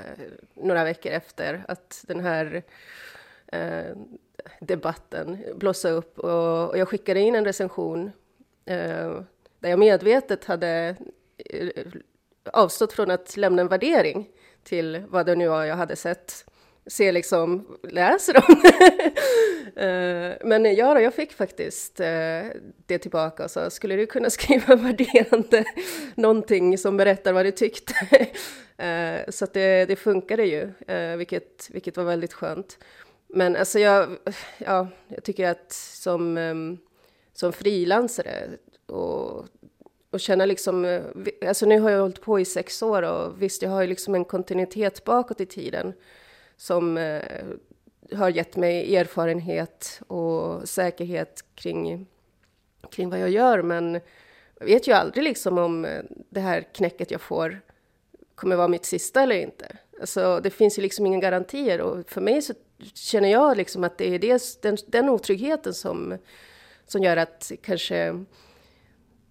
några 0.54 0.84
veckor 0.84 1.12
efter 1.12 1.64
att 1.68 2.04
den 2.08 2.20
här 2.20 2.62
eh, 3.46 3.96
debatten 4.60 5.38
blossade 5.54 5.94
upp 5.94 6.18
och, 6.18 6.68
och, 6.68 6.78
jag 6.78 6.88
skickade 6.88 7.20
in 7.20 7.34
en 7.34 7.44
recension 7.44 8.12
eh, 8.64 9.20
där 9.58 9.70
jag 9.70 9.78
medvetet 9.78 10.44
hade 10.44 10.96
avstått 12.52 12.92
från 12.92 13.10
att 13.10 13.36
lämna 13.36 13.62
en 13.62 13.68
värdering 13.68 14.28
till 14.62 15.02
vad 15.08 15.26
det 15.26 15.34
nu 15.34 15.48
var 15.48 15.64
jag 15.64 15.76
hade 15.76 15.96
sett 15.96 16.44
ser 16.86 17.12
liksom, 17.12 17.78
läser 17.82 18.34
dem. 18.34 18.62
Eh, 19.76 20.36
men 20.44 20.74
ja, 20.74 20.94
då, 20.94 21.00
jag 21.00 21.14
fick 21.14 21.32
faktiskt 21.32 22.00
eh, 22.00 22.46
det 22.86 22.98
tillbaka 22.98 23.44
och 23.44 23.50
sa, 23.50 23.70
skulle 23.70 23.96
du 23.96 24.06
kunna 24.06 24.30
skriva 24.30 24.76
värderande 24.76 25.64
någonting 26.14 26.78
som 26.78 26.96
berättar 26.96 27.32
vad 27.32 27.46
du 27.46 27.50
tyckte? 27.50 27.94
Eh, 28.78 29.20
så 29.28 29.44
att 29.44 29.52
det, 29.52 29.84
det 29.84 29.96
funkade 29.96 30.44
ju, 30.44 30.72
vilket, 31.16 31.70
vilket 31.70 31.96
var 31.96 32.04
väldigt 32.04 32.32
skönt. 32.32 32.78
Men 33.28 33.56
alltså 33.56 33.78
jag, 33.78 34.08
ja, 34.58 34.88
jag 35.08 35.24
tycker 35.24 35.48
att 35.48 35.72
som, 35.72 36.36
ehm, 36.36 36.78
som 37.32 37.52
frilansare 37.52 38.48
och, 38.86 39.44
och 40.10 40.20
känna 40.20 40.46
liksom, 40.46 41.00
alltså 41.46 41.66
nu 41.66 41.80
har 41.80 41.90
jag 41.90 42.00
hållit 42.00 42.20
på 42.20 42.40
i 42.40 42.44
sex 42.44 42.82
år 42.82 43.02
och 43.02 43.42
visst, 43.42 43.62
jag 43.62 43.70
har 43.70 43.82
ju 43.82 43.88
liksom 43.88 44.14
en 44.14 44.24
kontinuitet 44.24 45.04
bakåt 45.04 45.40
i 45.40 45.46
tiden 45.46 45.92
som 46.56 46.98
eh, 46.98 47.22
har 48.12 48.28
gett 48.28 48.56
mig 48.56 48.96
erfarenhet 48.96 50.00
och 50.06 50.68
säkerhet 50.68 51.44
kring, 51.54 52.06
kring 52.90 53.10
vad 53.10 53.18
jag 53.18 53.30
gör. 53.30 53.62
Men 53.62 54.00
jag 54.58 54.66
vet 54.66 54.88
ju 54.88 54.92
aldrig 54.92 55.24
liksom 55.24 55.58
om 55.58 55.84
eh, 55.84 56.02
det 56.30 56.40
här 56.40 56.60
knäcket 56.72 57.10
jag 57.10 57.20
får 57.20 57.60
kommer 58.34 58.56
vara 58.56 58.68
mitt 58.68 58.84
sista 58.84 59.22
eller 59.22 59.36
inte. 59.36 59.76
Alltså, 60.00 60.40
det 60.42 60.50
finns 60.50 60.78
ju 60.78 60.82
liksom 60.82 61.06
inga 61.06 61.18
garantier 61.18 61.80
och 61.80 62.10
för 62.10 62.20
mig 62.20 62.42
så 62.42 62.54
känner 62.94 63.28
jag 63.28 63.56
liksom 63.56 63.84
att 63.84 63.98
det 63.98 64.14
är 64.14 64.18
det, 64.18 64.62
den, 64.62 64.76
den 64.86 65.08
otryggheten 65.08 65.74
som, 65.74 66.18
som 66.86 67.02
gör 67.02 67.16
att 67.16 67.52
kanske 67.62 68.24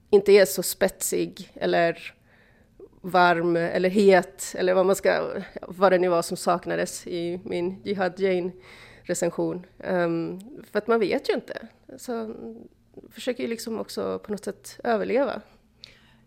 inte 0.10 0.32
är 0.32 0.46
så 0.46 0.64
spetsig 0.64 1.52
eller 1.56 2.15
varm 3.06 3.56
eller 3.56 3.90
het 3.90 4.56
eller 4.58 4.74
vad 4.74 4.86
man 4.86 4.96
ska, 4.96 5.42
vad 5.62 5.92
det 5.92 5.98
nu 5.98 6.08
var 6.08 6.22
som 6.22 6.38
saknades 6.38 7.08
i 7.08 7.40
min 7.44 7.82
Jihad 7.84 8.20
Jane 8.20 8.52
recension. 9.04 9.66
Um, 9.78 10.40
för 10.72 10.80
att 10.80 10.88
man 10.88 11.00
vet 11.00 11.30
ju 11.30 11.34
inte. 11.34 11.68
Så 11.98 12.36
försöker 13.12 13.44
ju 13.44 13.50
liksom 13.50 13.80
också 13.80 14.20
på 14.20 14.32
något 14.32 14.44
sätt 14.44 14.80
överleva. 14.84 15.42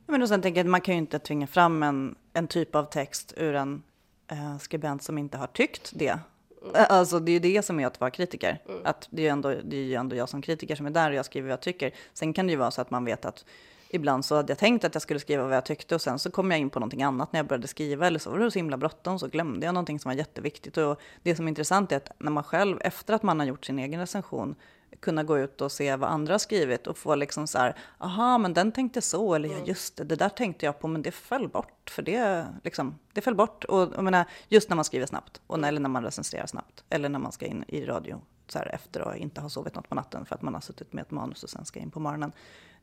Men 0.07 0.23
och 0.23 0.29
sen 0.29 0.43
tänker 0.43 0.59
jag 0.59 0.65
att 0.65 0.71
man 0.71 0.81
kan 0.81 0.95
ju 0.95 0.99
inte 0.99 1.19
tvinga 1.19 1.47
fram 1.47 1.83
en, 1.83 2.15
en 2.33 2.49
typ 2.49 2.75
av 2.75 2.85
text 2.85 3.35
ur 3.37 3.55
en 3.55 3.83
eh, 4.31 4.59
skribent 4.59 5.03
som 5.03 5.19
inte 5.19 5.39
har 5.39 5.47
tyckt 5.47 5.93
det. 5.95 6.19
Mm. 6.63 6.87
Alltså 6.89 7.21
det 7.21 7.31
är 7.31 7.33
ju 7.33 7.55
det 7.55 7.63
som 7.63 7.81
är 7.81 7.87
att 7.87 8.01
vara 8.01 8.11
kritiker. 8.11 8.63
Mm. 8.69 8.81
Att 8.85 9.09
det 9.11 9.23
är 9.23 9.25
ju 9.25 9.31
ändå, 9.31 9.55
det 9.65 9.77
är 9.77 9.85
ju 9.85 9.95
ändå 9.95 10.17
jag 10.17 10.29
som 10.29 10.43
kritiker 10.43 10.77
som 10.77 10.87
är 10.87 10.91
där 10.91 11.11
och 11.11 11.17
jag 11.17 11.25
skriver 11.25 11.49
vad 11.49 11.53
jag 11.53 11.61
tycker. 11.61 11.95
Sen 12.13 12.33
kan 12.33 12.47
det 12.47 12.51
ju 12.51 12.57
vara 12.57 12.71
så 12.71 12.81
att 12.81 12.91
man 12.91 13.05
vet 13.05 13.25
att 13.25 13.45
ibland 13.91 14.25
så 14.25 14.37
hade 14.37 14.51
jag 14.51 14.59
tänkt 14.59 14.85
att 14.85 14.95
jag 14.95 15.03
skulle 15.03 15.21
skriva 15.21 15.45
vad 15.45 15.57
jag 15.57 15.65
tyckte 15.65 15.95
och 15.95 16.01
sen 16.01 16.19
så 16.19 16.31
kom 16.31 16.51
jag 16.51 16.61
in 16.61 16.71
på 16.71 16.79
någonting 16.79 17.03
annat 17.03 17.33
när 17.33 17.39
jag 17.39 17.47
började 17.47 17.69
skriva 17.69 18.07
eller 18.07 18.19
så 18.19 18.31
var 18.31 18.39
det 18.39 18.51
så 18.51 18.59
himla 18.59 18.77
bråttom 18.77 19.19
så 19.19 19.29
glömde 19.29 19.67
jag 19.67 19.75
någonting 19.75 19.99
som 19.99 20.09
var 20.09 20.17
jätteviktigt. 20.17 20.77
Och 20.77 21.01
det 21.23 21.37
som 21.37 21.47
är 21.47 21.49
intressant 21.49 21.93
är 21.93 21.97
att 21.97 22.11
när 22.19 22.31
man 22.31 22.45
själv, 22.45 22.79
efter 22.81 23.15
att 23.15 23.23
man 23.23 23.41
har 23.41 23.47
gjort 23.47 23.65
sin 23.65 23.79
egen 23.79 24.01
recension, 24.01 24.55
kunna 25.01 25.23
gå 25.23 25.39
ut 25.39 25.61
och 25.61 25.73
se 25.73 25.97
vad 25.97 26.11
andra 26.11 26.35
har 26.35 26.39
skrivit 26.39 26.87
och 26.87 26.99
få 26.99 27.15
liksom 27.15 27.47
så 27.47 27.59
här, 27.59 27.77
aha, 27.99 28.39
men 28.39 28.55
den 28.55 28.73
tänkte 28.73 29.03
så, 29.03 29.35
eller 29.35 29.49
ja, 29.49 29.55
mm. 29.55 29.67
just 29.67 29.97
det, 29.97 30.05
det 30.05 30.17
där 30.17 30.29
tänkte 30.29 30.67
jag 30.67 30.79
på, 30.79 30.89
men 30.89 31.03
det 31.03 31.11
föll 31.11 31.49
bort, 31.49 31.91
för 31.91 32.03
det, 32.03 32.47
liksom, 32.65 32.99
det 33.13 33.21
föll 33.21 33.35
bort. 33.35 33.65
Och 33.65 33.81
jag 33.81 34.05
menar, 34.05 34.25
just 34.49 34.69
när 34.69 34.77
man 34.77 34.85
skriver 34.85 35.07
snabbt, 35.07 35.41
och 35.47 35.59
när, 35.59 35.69
eller 35.69 35.81
när 35.81 35.89
man 35.89 36.05
recenserar 36.05 36.47
snabbt, 36.47 36.85
eller 36.89 37.09
när 37.09 37.19
man 37.19 37.33
ska 37.33 37.47
in 37.47 37.65
i 37.69 37.85
radio 37.85 38.21
så 38.53 38.59
här 38.59 38.75
efter 38.75 39.03
och 39.03 39.17
inte 39.17 39.41
ha 39.41 39.49
sovit 39.49 39.75
något 39.75 39.89
på 39.89 39.95
natten 39.95 40.27
för 40.27 40.35
att 40.35 40.43
man 40.43 40.55
har 40.55 40.61
suttit 40.61 40.93
med 40.93 41.03
ett 41.03 41.11
manus 41.11 41.43
och 41.43 41.51
sen 41.51 41.65
ska 41.65 41.81
in 41.81 41.91
på 41.91 42.01
morgonen. 42.01 42.33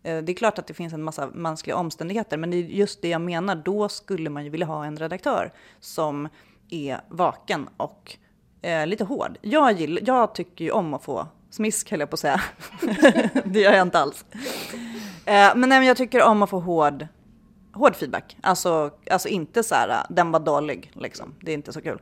Eh, 0.05 0.23
det 0.23 0.31
är 0.31 0.35
klart 0.35 0.59
att 0.59 0.67
det 0.67 0.73
finns 0.73 0.93
en 0.93 1.03
massa 1.03 1.27
mänskliga 1.33 1.75
omständigheter, 1.75 2.37
men 2.37 2.51
det 2.51 2.57
är 2.57 2.61
just 2.61 3.01
det 3.01 3.09
jag 3.09 3.21
menar, 3.21 3.55
då 3.55 3.89
skulle 3.89 4.29
man 4.29 4.43
ju 4.43 4.49
vilja 4.49 4.65
ha 4.65 4.85
en 4.85 4.97
redaktör 4.97 5.51
som 5.79 6.29
är 6.69 7.01
vaken 7.09 7.69
och 7.77 8.17
eh, 8.61 8.87
lite 8.87 9.03
hård. 9.03 9.37
Jag, 9.41 9.71
gillar, 9.71 10.01
jag 10.05 10.35
tycker 10.35 10.65
ju 10.65 10.71
om 10.71 10.93
att 10.93 11.03
få 11.03 11.27
Smisk 11.49 11.91
höll 11.91 11.99
jag 11.99 12.09
på 12.09 12.13
att 12.13 12.19
säga. 12.19 12.41
det 13.45 13.59
gör 13.59 13.73
jag 13.73 13.81
inte 13.81 13.99
alls. 13.99 14.25
Eh, 15.25 15.55
men, 15.55 15.69
nej, 15.69 15.79
men 15.79 15.83
jag 15.83 15.97
tycker 15.97 16.23
om 16.23 16.43
att 16.43 16.49
få 16.49 16.59
hård, 16.59 17.07
hård 17.73 17.95
feedback. 17.95 18.37
Alltså, 18.41 18.91
alltså 19.11 19.27
inte 19.27 19.63
så 19.63 19.75
här, 19.75 19.89
ah, 19.89 20.05
den 20.09 20.31
var 20.31 20.39
dålig, 20.39 20.91
liksom. 20.93 21.35
Det 21.41 21.51
är 21.51 21.53
inte 21.53 21.73
så 21.73 21.81
kul. 21.81 22.01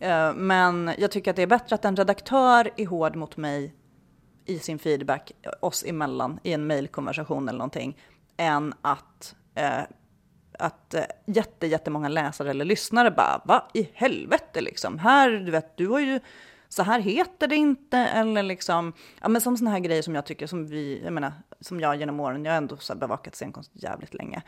Eh, 0.00 0.34
men 0.34 0.90
jag 0.98 1.10
tycker 1.10 1.30
att 1.30 1.36
det 1.36 1.42
är 1.42 1.46
bättre 1.46 1.74
att 1.74 1.84
en 1.84 1.96
redaktör 1.96 2.70
är 2.76 2.86
hård 2.86 3.16
mot 3.16 3.36
mig 3.36 3.74
i 4.46 4.58
sin 4.58 4.78
feedback 4.78 5.32
oss 5.60 5.84
emellan 5.86 6.40
i 6.42 6.52
en 6.52 6.66
mejlkonversation 6.66 7.48
eller 7.48 7.58
någonting, 7.58 7.98
än 8.36 8.74
att 8.82 9.34
eh, 9.54 9.80
att 10.58 10.94
eh, 10.94 11.04
jätte, 11.26 11.66
jättemånga 11.66 12.08
läsare 12.08 12.50
eller 12.50 12.64
lyssnare 12.64 13.10
bara, 13.10 13.42
”Va, 13.44 13.68
i 13.74 13.88
helvete 13.94 14.60
liksom, 14.60 14.98
här, 14.98 15.30
du 15.30 15.50
vet, 15.50 15.76
du 15.76 15.88
har 15.88 16.00
ju 16.00 16.20
så 16.68 16.82
här 16.82 17.00
heter 17.00 17.48
det 17.48 17.56
inte, 17.56 17.98
eller 17.98 18.42
liksom, 18.42 18.92
ja 19.22 19.28
men 19.28 19.40
som 19.40 19.56
sådana 19.56 19.70
här 19.70 19.80
grejer 19.80 20.02
som 20.02 20.14
jag 20.14 20.26
tycker, 20.26 20.46
som 20.46 20.66
vi, 20.66 21.00
jag 21.04 21.12
menar, 21.12 21.32
som 21.60 21.80
jag 21.80 21.96
genom 21.96 22.20
åren, 22.20 22.44
jag 22.44 22.52
har 22.52 22.56
ändå 22.56 22.76
så 22.76 22.94
bevakat 22.94 23.34
scenkonst 23.34 23.70
jävligt 23.74 24.14
länge. 24.14 24.42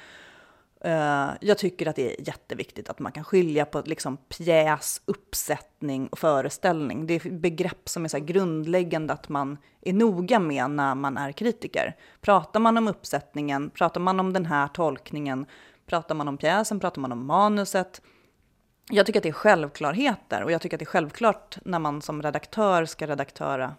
Eh, 0.81 1.31
jag 1.41 1.59
tycker 1.59 1.87
att 1.87 1.97
det 1.97 2.13
är 2.13 2.27
jätteviktigt 2.27 2.89
att 2.89 2.99
man 2.99 3.13
kan 3.13 3.25
skilja 3.25 3.65
på 3.65 3.83
liksom 3.85 4.17
pjäs, 4.17 5.03
uppsättning 5.05 6.09
och 6.09 6.19
föreställning. 6.19 7.07
Det 7.07 7.15
är 7.15 7.31
begrepp 7.31 7.89
som 7.89 8.05
är 8.05 8.09
så 8.09 8.19
grundläggande 8.19 9.13
att 9.13 9.29
man 9.29 9.59
är 9.81 9.93
noga 9.93 10.39
med 10.39 10.71
när 10.71 10.95
man 10.95 11.17
är 11.17 11.33
kritiker. 11.33 11.97
Pratar 12.21 12.61
man 12.61 12.77
om 12.77 12.89
uppsättningen, 12.89 13.71
pratar 13.71 14.01
man 14.01 14.21
om 14.21 14.33
den 14.33 14.47
här 14.47 14.69
tolkningen, 14.69 15.47
pratar 15.87 16.15
man 16.15 16.29
om 16.29 16.39
pjäsen, 16.39 16.81
pratar 16.81 17.01
man 17.01 17.13
om 17.13 17.27
manuset, 17.27 18.03
jag 18.91 19.07
tycker 19.07 19.21
att 19.21 19.23
det 19.23 19.29
är 19.29 19.33
självklarheter 19.33 20.43
och 20.43 20.53
jag 20.53 20.61
tycker 20.61 20.77
att 20.77 20.79
det 20.79 20.85
är 20.85 20.87
självklart 20.87 21.59
när 21.65 21.79
man 21.79 22.03
som 22.03 22.23
redaktör 22.23 22.85
ska 22.85 23.07
redaktöra, 23.07 23.75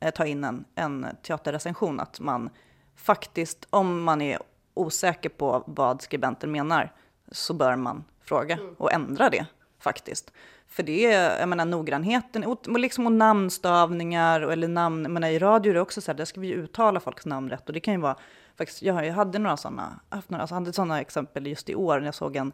eh, 0.00 0.10
ta 0.10 0.26
in 0.26 0.44
en, 0.44 0.64
en 0.74 1.06
teaterrecension 1.22 2.00
att 2.00 2.20
man 2.20 2.50
faktiskt, 2.96 3.66
om 3.70 4.02
man 4.02 4.22
är 4.22 4.38
osäker 4.74 5.28
på 5.28 5.64
vad 5.66 6.02
skribenten 6.02 6.52
menar, 6.52 6.92
så 7.32 7.54
bör 7.54 7.76
man 7.76 8.04
fråga 8.24 8.54
mm. 8.54 8.74
och 8.78 8.92
ändra 8.92 9.30
det 9.30 9.46
faktiskt. 9.80 10.32
För 10.68 10.82
det 10.82 11.04
är, 11.04 11.40
jag 11.40 11.48
menar 11.48 11.64
noggrannheten, 11.64 12.44
och 12.44 12.78
liksom 12.78 13.06
och 13.06 13.12
namnstavningar, 13.12 14.40
eller 14.40 14.68
namn, 14.68 15.02
jag 15.02 15.10
menar 15.10 15.28
i 15.28 15.38
radio 15.38 15.70
är 15.70 15.74
det 15.74 15.80
också 15.80 16.00
så 16.00 16.10
här, 16.10 16.18
där 16.18 16.24
ska 16.24 16.40
vi 16.40 16.46
ju 16.46 16.54
uttala 16.54 17.00
folks 17.00 17.26
namn 17.26 17.50
rätt 17.50 17.66
och 17.66 17.72
det 17.72 17.80
kan 17.80 17.94
ju 17.94 18.00
vara, 18.00 18.16
faktiskt, 18.58 18.82
jag, 18.82 19.12
hade 19.12 19.38
några 19.38 19.56
sådana, 19.56 20.00
haft 20.08 20.30
några, 20.30 20.42
alltså 20.42 20.54
hade 20.54 20.72
sådana 20.72 21.00
exempel 21.00 21.46
just 21.46 21.68
i 21.68 21.74
år 21.74 21.98
när 21.98 22.06
jag 22.06 22.14
såg 22.14 22.36
en 22.36 22.52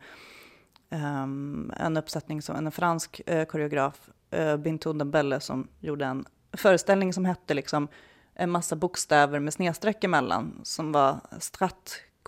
um, 0.91 1.73
en 1.77 1.97
uppsättning 1.97 2.43
som 2.43 2.57
en 2.57 2.73
fransk 2.73 3.21
uh, 3.31 3.45
koreograf, 3.45 4.11
uh, 4.37 4.57
Bintou 4.57 4.93
Dembele, 4.93 5.41
som 5.41 5.69
gjorde 5.81 6.05
en 6.05 6.25
föreställning 6.53 7.13
som 7.13 7.25
hette 7.25 7.55
liksom 7.55 7.89
en 8.35 8.51
massa 8.51 8.77
bokstäver 8.77 9.39
med 9.39 9.55
snedstreck 9.55 10.05
emellan, 10.05 10.61
som 10.63 10.93
var 10.93 11.21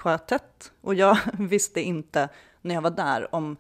kvartett 0.00 0.72
Och 0.80 0.94
jag 0.94 1.18
visste 1.38 1.80
inte 1.80 2.28
när 2.62 2.74
jag 2.74 2.82
var 2.82 2.90
där 2.90 3.34
om 3.34 3.56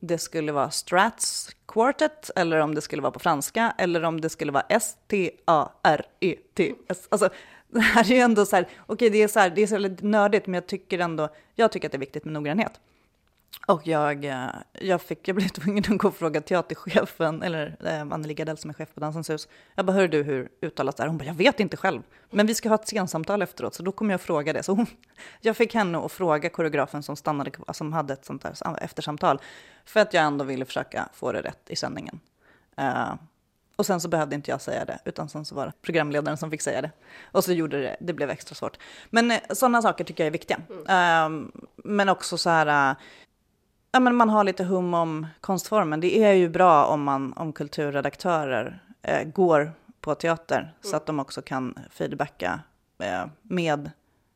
det 0.00 0.18
skulle 0.18 0.52
vara 0.52 0.70
Strats 0.70 1.56
Quartet 1.68 2.30
eller 2.36 2.58
om 2.58 2.74
det 2.74 2.80
skulle 2.80 3.02
vara 3.02 3.12
på 3.12 3.18
franska 3.18 3.74
eller 3.78 4.02
om 4.02 4.20
det 4.20 4.28
skulle 4.28 4.52
vara 4.52 4.64
S-T-A-R-E-T-S. 4.68 5.38
Alltså, 7.10 7.28
det 7.68 7.80
här 7.80 8.12
är 8.12 8.14
ju 8.14 8.20
ändå 8.20 8.46
så 8.46 8.56
här, 8.56 8.62
okej 8.62 8.94
okay, 8.94 9.08
det 9.08 9.22
är 9.22 9.28
så 9.28 9.40
här, 9.40 9.50
det 9.50 9.62
är 9.62 9.66
så 9.66 9.78
lite 9.78 10.06
nördigt 10.06 10.46
men 10.46 10.54
jag 10.54 10.66
tycker 10.66 10.98
ändå, 10.98 11.28
jag 11.54 11.72
tycker 11.72 11.88
att 11.88 11.92
det 11.92 11.96
är 11.96 12.00
viktigt 12.00 12.24
med 12.24 12.32
noggrannhet. 12.32 12.80
Och 13.66 13.86
jag, 13.86 14.24
eh, 14.24 14.48
jag, 14.72 15.02
fick, 15.02 15.28
jag 15.28 15.36
blev 15.36 15.48
tvungen 15.54 15.84
att 15.88 15.98
gå 15.98 16.08
och 16.08 16.16
fråga 16.16 16.40
teaterchefen, 16.40 17.42
eller 17.42 17.76
eh, 17.84 18.00
Anneli 18.00 18.34
Gardell 18.34 18.56
som 18.56 18.70
är 18.70 18.74
chef 18.74 18.94
på 18.94 19.00
Dansens 19.00 19.30
hus. 19.30 19.48
Jag 19.74 19.86
bara, 19.86 19.92
hör 19.92 20.08
du 20.08 20.22
hur 20.22 20.48
uttalas 20.60 20.94
det 20.94 21.02
här? 21.02 21.08
Hon 21.08 21.18
bara, 21.18 21.24
jag 21.24 21.34
vet 21.34 21.60
inte 21.60 21.76
själv. 21.76 22.02
Men 22.30 22.46
vi 22.46 22.54
ska 22.54 22.68
ha 22.68 22.74
ett 22.74 22.86
scensamtal 22.86 23.42
efteråt, 23.42 23.74
så 23.74 23.82
då 23.82 23.92
kommer 23.92 24.14
jag 24.14 24.20
fråga 24.20 24.52
det. 24.52 24.62
Så 24.62 24.72
hon, 24.72 24.86
jag 25.40 25.56
fick 25.56 25.74
henne 25.74 25.98
att 25.98 26.12
fråga 26.12 26.48
koreografen 26.48 27.02
som, 27.02 27.16
stannade, 27.16 27.50
som 27.72 27.92
hade 27.92 28.12
ett 28.12 28.24
sånt 28.24 28.42
där 28.42 28.78
eftersamtal. 28.80 29.40
För 29.84 30.00
att 30.00 30.14
jag 30.14 30.24
ändå 30.24 30.44
ville 30.44 30.64
försöka 30.64 31.08
få 31.12 31.32
det 31.32 31.40
rätt 31.40 31.70
i 31.70 31.76
sändningen. 31.76 32.20
Uh, 32.80 33.14
och 33.76 33.86
sen 33.86 34.00
så 34.00 34.08
behövde 34.08 34.36
inte 34.36 34.50
jag 34.50 34.60
säga 34.60 34.84
det, 34.84 34.98
utan 35.04 35.28
sen 35.28 35.44
så 35.44 35.54
var 35.54 35.66
det 35.66 35.72
programledaren 35.82 36.36
som 36.38 36.50
fick 36.50 36.62
säga 36.62 36.82
det. 36.82 36.90
Och 37.32 37.44
så 37.44 37.52
gjorde 37.52 37.80
det, 37.80 37.96
det 38.00 38.12
blev 38.12 38.30
extra 38.30 38.54
svårt. 38.54 38.78
Men 39.10 39.30
eh, 39.30 39.38
sådana 39.50 39.82
saker 39.82 40.04
tycker 40.04 40.24
jag 40.24 40.26
är 40.26 40.32
viktiga. 40.32 40.60
Mm. 40.70 41.42
Uh, 41.42 41.48
men 41.76 42.08
också 42.08 42.38
så 42.38 42.50
här, 42.50 42.96
ja, 43.92 44.00
men 44.00 44.16
man 44.16 44.28
har 44.28 44.44
lite 44.44 44.64
hum 44.64 44.94
om 44.94 45.26
konstformen. 45.40 46.00
Det 46.00 46.24
är 46.24 46.32
ju 46.32 46.48
bra 46.48 46.86
om, 46.86 47.02
man, 47.02 47.32
om 47.32 47.52
kulturredaktörer 47.52 48.82
eh, 49.02 49.24
går 49.24 49.72
på 50.00 50.14
teater 50.14 50.58
mm. 50.58 50.72
så 50.80 50.96
att 50.96 51.06
de 51.06 51.20
också 51.20 51.42
kan 51.42 51.78
feedbacka 51.90 52.60
eh, 52.98 53.26
med 53.42 53.90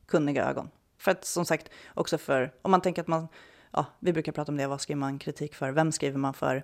kunniga 0.07 0.45
ögon. 0.45 0.69
För 0.97 1.11
att 1.11 1.25
som 1.25 1.45
sagt, 1.45 1.69
också 1.93 2.17
för, 2.17 2.51
om 2.61 2.71
man 2.71 2.81
tänker 2.81 3.01
att 3.01 3.07
man, 3.07 3.27
ja, 3.71 3.85
vi 3.99 4.13
brukar 4.13 4.31
prata 4.31 4.51
om 4.51 4.57
det, 4.57 4.67
vad 4.67 4.81
skriver 4.81 4.99
man 4.99 5.19
kritik 5.19 5.55
för? 5.55 5.71
Vem 5.71 5.91
skriver 5.91 6.17
man 6.17 6.33
för? 6.33 6.63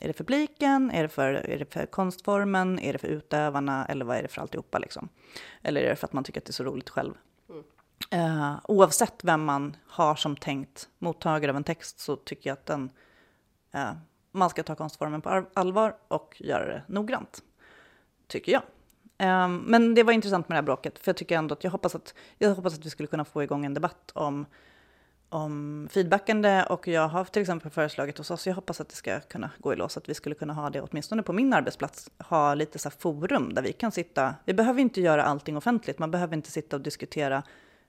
Är 0.00 0.08
det 0.08 0.12
för 0.12 0.24
publiken? 0.24 0.90
Är 0.90 1.02
det 1.02 1.08
för, 1.08 1.32
är 1.34 1.58
det 1.58 1.72
för 1.72 1.86
konstformen? 1.86 2.78
Är 2.78 2.92
det 2.92 2.98
för 2.98 3.08
utövarna? 3.08 3.86
Eller 3.86 4.04
vad 4.04 4.16
är 4.16 4.22
det 4.22 4.28
för 4.28 4.40
alltihopa 4.40 4.78
liksom? 4.78 5.08
Eller 5.62 5.80
är 5.80 5.88
det 5.88 5.96
för 5.96 6.06
att 6.06 6.12
man 6.12 6.24
tycker 6.24 6.40
att 6.40 6.44
det 6.44 6.50
är 6.50 6.52
så 6.52 6.64
roligt 6.64 6.90
själv? 6.90 7.14
Uh, 8.14 8.60
oavsett 8.64 9.24
vem 9.24 9.44
man 9.44 9.76
har 9.86 10.14
som 10.14 10.36
tänkt 10.36 10.88
mottagare 10.98 11.50
av 11.50 11.56
en 11.56 11.64
text 11.64 12.00
så 12.00 12.16
tycker 12.16 12.50
jag 12.50 12.54
att 12.54 12.66
den, 12.66 12.90
uh, 13.74 13.92
man 14.32 14.50
ska 14.50 14.62
ta 14.62 14.74
konstformen 14.74 15.20
på 15.20 15.46
allvar 15.54 15.96
och 16.08 16.36
göra 16.38 16.66
det 16.66 16.82
noggrant. 16.86 17.42
Tycker 18.26 18.52
jag. 18.52 18.62
Uh, 19.22 19.48
men 19.48 19.94
det 19.94 20.02
var 20.02 20.12
intressant 20.12 20.48
med 20.48 20.56
det 20.56 20.58
här 20.58 20.66
bråket, 20.66 20.98
för 20.98 21.08
jag 21.08 21.16
tycker 21.16 21.38
ändå 21.38 21.52
att 21.52 21.64
jag 21.64 21.70
hoppas 21.70 21.94
att, 21.94 22.14
jag 22.38 22.54
hoppas 22.54 22.74
att 22.74 22.86
vi 22.86 22.90
skulle 22.90 23.06
kunna 23.06 23.24
få 23.24 23.42
igång 23.42 23.64
en 23.64 23.74
debatt 23.74 24.10
om, 24.14 24.46
om 25.28 25.88
feedbackande 25.90 26.64
och 26.68 26.88
jag 26.88 27.08
har 27.08 27.24
till 27.24 27.42
exempel 27.42 27.70
föreslagit 27.70 28.18
hos 28.18 28.30
oss, 28.30 28.46
jag 28.46 28.54
hoppas 28.54 28.80
att 28.80 28.88
det 28.88 28.96
ska 28.96 29.20
kunna 29.20 29.50
gå 29.58 29.72
i 29.72 29.76
lås, 29.76 29.96
att 29.96 30.08
vi 30.08 30.14
skulle 30.14 30.34
kunna 30.34 30.52
ha 30.52 30.70
det 30.70 30.80
åtminstone 30.80 31.22
på 31.22 31.32
min 31.32 31.52
arbetsplats, 31.52 32.10
ha 32.18 32.54
lite 32.54 32.78
så 32.78 32.90
forum 32.90 33.54
där 33.54 33.62
vi 33.62 33.72
kan 33.72 33.92
sitta, 33.92 34.34
vi 34.44 34.54
behöver 34.54 34.80
inte 34.80 35.00
göra 35.00 35.22
allting 35.22 35.56
offentligt, 35.56 35.98
man 35.98 36.10
behöver 36.10 36.36
inte 36.36 36.50
sitta 36.50 36.76
och 36.76 36.82
diskutera 36.82 37.42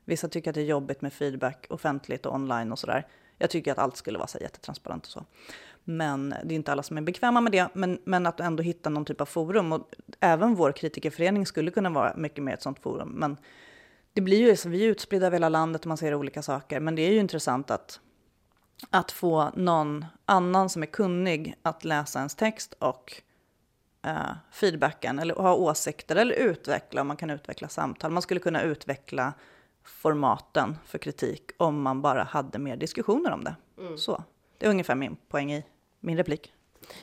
Vissa 0.10 0.28
tycker 0.28 0.52
att 0.52 0.56
det 0.56 0.62
är 0.62 0.66
jobbigt 0.66 1.02
med 1.02 1.14
feedback 1.14 1.68
offentligt 1.70 2.26
och 2.26 2.36
online 2.36 2.72
och 2.72 2.80
sådär. 2.80 3.08
Jag 3.38 3.50
tycker 3.50 3.72
att 3.72 3.78
allt 3.78 3.98
skulle 3.98 4.18
vara 4.18 4.28
så 4.28 4.38
jättetransparent 4.38 5.06
och 5.06 5.12
så. 5.12 5.26
Men 5.84 6.30
det 6.30 6.54
är 6.54 6.56
inte 6.56 6.72
alla 6.72 6.84
som 6.84 6.98
är 6.98 7.02
bekväma 7.02 7.42
med 7.42 7.52
det. 7.52 7.70
Men, 7.74 8.00
men 8.04 8.26
att 8.26 8.40
ändå 8.40 8.64
hitta 8.64 8.90
någon 8.90 9.06
typ 9.06 9.22
av 9.22 9.26
forum. 9.26 9.72
Och 9.72 9.94
även 10.20 10.56
vår 10.56 10.72
kritikerförening 10.72 11.46
skulle 11.46 11.72
kunna 11.72 11.90
vara 11.90 12.14
mycket 12.18 12.44
mer 12.44 12.54
ett 12.54 12.62
sådant 12.62 12.80
forum. 12.80 13.10
Men 13.10 13.38
det 14.14 14.22
blir 14.22 14.38
ju 14.38 14.56
så, 14.56 14.70
vi 14.70 14.86
är 14.86 14.88
utspridda 14.88 15.28
över 15.28 15.36
hela 15.36 15.50
landet 15.50 15.82
och 15.82 15.88
man 15.88 15.98
ser 15.98 16.14
olika 16.14 16.42
saker. 16.42 16.80
Men 16.80 16.96
det 16.96 17.02
är 17.02 17.12
ju 17.12 17.20
intressant 17.20 17.72
att, 17.72 18.00
att 18.90 19.12
få 19.12 19.52
någon 19.56 20.06
annan 20.26 20.70
som 20.70 20.82
är 20.82 20.88
kunnig 20.88 21.56
att 21.62 21.84
läsa 21.84 22.20
ens 22.20 22.36
text 22.36 22.74
och 22.80 23.22
eh, 24.06 24.32
feedbacken 24.52 25.20
eller 25.20 25.36
ha 25.36 25.54
åsikter 25.54 26.16
eller 26.16 26.36
utveckla, 26.36 27.02
om 27.02 27.08
man 27.08 27.18
kan 27.18 27.30
utveckla 27.30 27.68
samtal. 27.68 28.12
Man 28.12 28.22
skulle 28.22 28.40
kunna 28.40 28.62
utveckla 28.62 29.34
formaten 29.90 30.78
för 30.86 30.98
kritik 30.98 31.52
om 31.58 31.82
man 31.82 32.02
bara 32.02 32.24
hade 32.24 32.60
mer 32.60 32.78
diskussioner 32.78 33.32
om 33.32 33.44
det. 33.44 33.56
Mm. 33.78 33.98
Så, 33.98 34.24
det 34.58 34.66
är 34.66 34.70
ungefär 34.70 34.96
min 34.96 35.16
poäng 35.16 35.54
i 35.54 35.64
min 36.00 36.18
replik. 36.18 36.54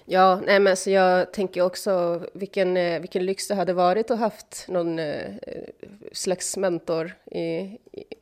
Ja, 0.05 0.41
nej 0.47 0.61
men 0.61 0.77
så 0.77 0.91
jag 0.91 1.33
tänker 1.33 1.63
också 1.63 2.23
vilken, 2.33 2.77
eh, 2.77 3.01
vilken 3.01 3.27
lyx 3.27 3.49
det 3.49 3.55
hade 3.55 3.73
varit 3.73 4.11
att 4.11 4.19
haft 4.19 4.65
någon 4.69 4.99
eh, 4.99 5.35
slags 6.13 6.57
mentor 6.57 7.15
i, 7.25 7.79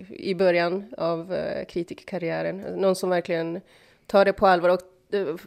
i 0.09 0.35
början 0.35 0.95
av 0.99 1.35
eh, 1.35 1.65
kritikerkarriären. 1.65 2.61
Någon 2.61 2.97
som 2.97 3.11
verkligen 3.11 3.61
tar 4.07 4.25
det 4.25 4.33
på 4.33 4.47
allvar 4.47 4.69
och 4.69 4.81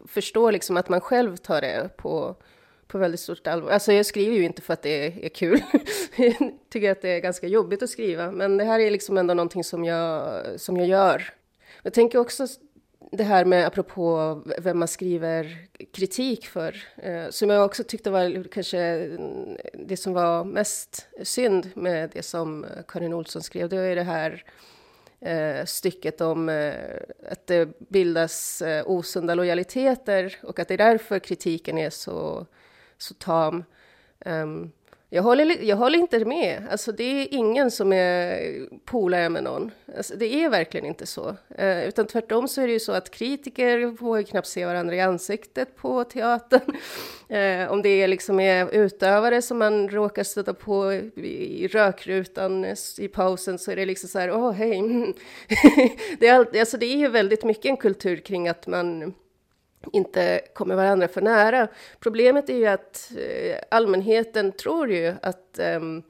förstår 0.08 0.51
liksom 0.51 0.77
att 0.77 0.89
man 0.89 1.01
själv 1.01 1.38
tar 1.38 1.62
det 1.62 1.89
på, 1.97 2.36
på 2.88 2.97
väldigt 2.97 3.19
stort 3.19 3.47
allvar. 3.47 3.71
Alltså 3.71 3.93
jag 3.93 4.06
skriver 4.06 4.36
ju 4.36 4.43
inte 4.43 4.62
för 4.62 4.73
att 4.73 4.82
det 4.82 5.26
är 5.26 5.30
kul. 5.30 5.62
jag 6.17 6.52
tycker 6.69 6.91
att 6.91 7.02
det 7.02 7.10
är 7.10 7.19
ganska 7.19 7.47
jobbigt 7.47 7.84
att 7.84 7.89
skriva, 7.89 8.32
men 8.32 8.58
det 8.58 8.63
här 8.63 8.80
är 8.80 8.91
liksom 8.91 9.17
ändå 9.17 9.34
någonting 9.34 9.63
som 9.63 9.84
jag, 9.84 10.43
som 10.60 10.78
jag 10.78 10.88
gör. 10.88 11.34
Jag 11.84 11.93
tänker 11.93 12.19
också 12.19 12.47
det 13.12 13.23
här 13.23 13.45
med, 13.45 13.67
apropå 13.67 14.41
vem 14.58 14.80
man 14.80 14.88
skriver 14.88 15.58
kritik 15.93 16.47
för, 16.47 16.84
eh, 16.95 17.30
som 17.30 17.50
jag 17.50 17.65
också 17.65 17.84
tyckte 17.84 18.10
var 18.10 18.43
kanske 18.52 18.80
mm, 18.80 19.58
det 19.73 19.97
som 19.97 20.13
var 20.13 20.43
mest 20.43 21.08
synd 21.23 21.69
med 21.76 22.10
det 22.13 22.23
som 22.23 22.65
Karin 22.88 23.13
Olsson 23.13 23.41
skrev, 23.41 23.69
det 23.69 23.78
är 23.78 23.95
det 23.95 24.04
här 24.04 24.43
eh, 25.19 25.65
stycket 25.65 26.21
om 26.21 26.50
eh, 26.50 26.73
att 27.32 27.47
det 27.47 27.80
bildas 27.89 28.62
eh, 28.62 28.84
osunda 28.88 29.36
lojaliteter 29.36 30.36
och 30.43 30.60
att 30.60 30.67
det 30.67 30.73
är 30.73 30.78
därför 30.78 31.19
kritiken 31.19 31.78
är 31.78 31.89
så, 31.89 32.45
så 32.97 33.13
tam. 33.13 33.63
Um, 34.25 34.71
jag 35.10 35.23
håller, 35.23 35.63
jag 35.63 35.77
håller 35.77 35.99
inte 35.99 36.25
med. 36.25 36.63
Alltså, 36.71 36.91
det 36.91 37.03
är 37.03 37.27
ingen 37.31 37.71
som 37.71 37.93
är 37.93 38.39
polare 38.86 39.29
med 39.29 39.43
någon. 39.43 39.71
Alltså, 39.97 40.15
det 40.15 40.43
är 40.43 40.49
verkligen 40.49 40.86
inte 40.86 41.05
så. 41.05 41.36
Uh, 41.60 41.88
utan 41.88 42.07
tvärtom 42.07 42.47
så 42.47 42.62
är 42.62 42.67
det 42.67 42.73
ju 42.73 42.79
så 42.79 42.91
att 42.91 43.12
kritiker 43.12 43.97
får 43.97 44.23
knappt 44.23 44.47
se 44.47 44.65
varandra 44.65 44.95
i 44.95 45.01
ansiktet 45.01 45.75
på 45.75 46.03
teatern. 46.03 46.75
Uh, 47.31 47.71
om 47.71 47.81
det 47.81 47.89
är 47.89 48.07
liksom 48.07 48.39
är 48.39 48.69
utövare 48.75 49.41
som 49.41 49.57
man 49.57 49.89
råkar 49.89 50.23
stöta 50.23 50.53
på 50.53 50.93
i 50.93 51.67
rökrutan 51.67 52.65
i 52.97 53.07
pausen 53.07 53.60
så 53.60 53.71
är 53.71 53.75
det 53.75 53.86
liksom 53.86 54.10
så 54.10 54.19
här, 54.19 54.31
åh 54.31 54.51
hej. 54.51 54.81
det, 56.19 56.27
är 56.27 56.33
all, 56.33 56.60
alltså, 56.60 56.77
det 56.77 56.86
är 56.86 56.97
ju 56.97 57.07
väldigt 57.07 57.43
mycket 57.43 57.65
en 57.65 57.77
kultur 57.77 58.17
kring 58.17 58.47
att 58.47 58.67
man 58.67 59.13
inte 59.93 60.41
kommer 60.54 60.76
varandra 60.76 61.08
för 61.08 61.21
nära. 61.21 61.67
Problemet 62.00 62.50
är 62.50 62.58
ju 62.58 62.67
att 62.67 63.12
eh, 63.17 63.58
allmänheten 63.71 64.52
tror 64.52 64.91
ju 64.91 65.13
att 65.21 65.60
um, 65.60 66.04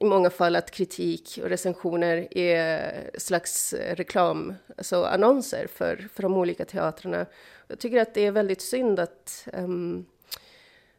i 0.00 0.04
många 0.04 0.30
fall 0.30 0.56
att 0.56 0.70
kritik 0.70 1.38
och 1.42 1.48
recensioner 1.48 2.38
är 2.38 3.10
slags 3.18 3.72
eh, 3.72 3.94
reklam, 3.94 4.54
alltså 4.76 5.04
annonser 5.04 5.66
för, 5.66 6.08
för 6.14 6.22
de 6.22 6.36
olika 6.36 6.64
teatrarna. 6.64 7.26
Jag 7.68 7.78
tycker 7.78 8.00
att 8.00 8.14
det 8.14 8.26
är 8.26 8.30
väldigt 8.30 8.62
synd 8.62 9.00
att 9.00 9.48
um, 9.52 10.06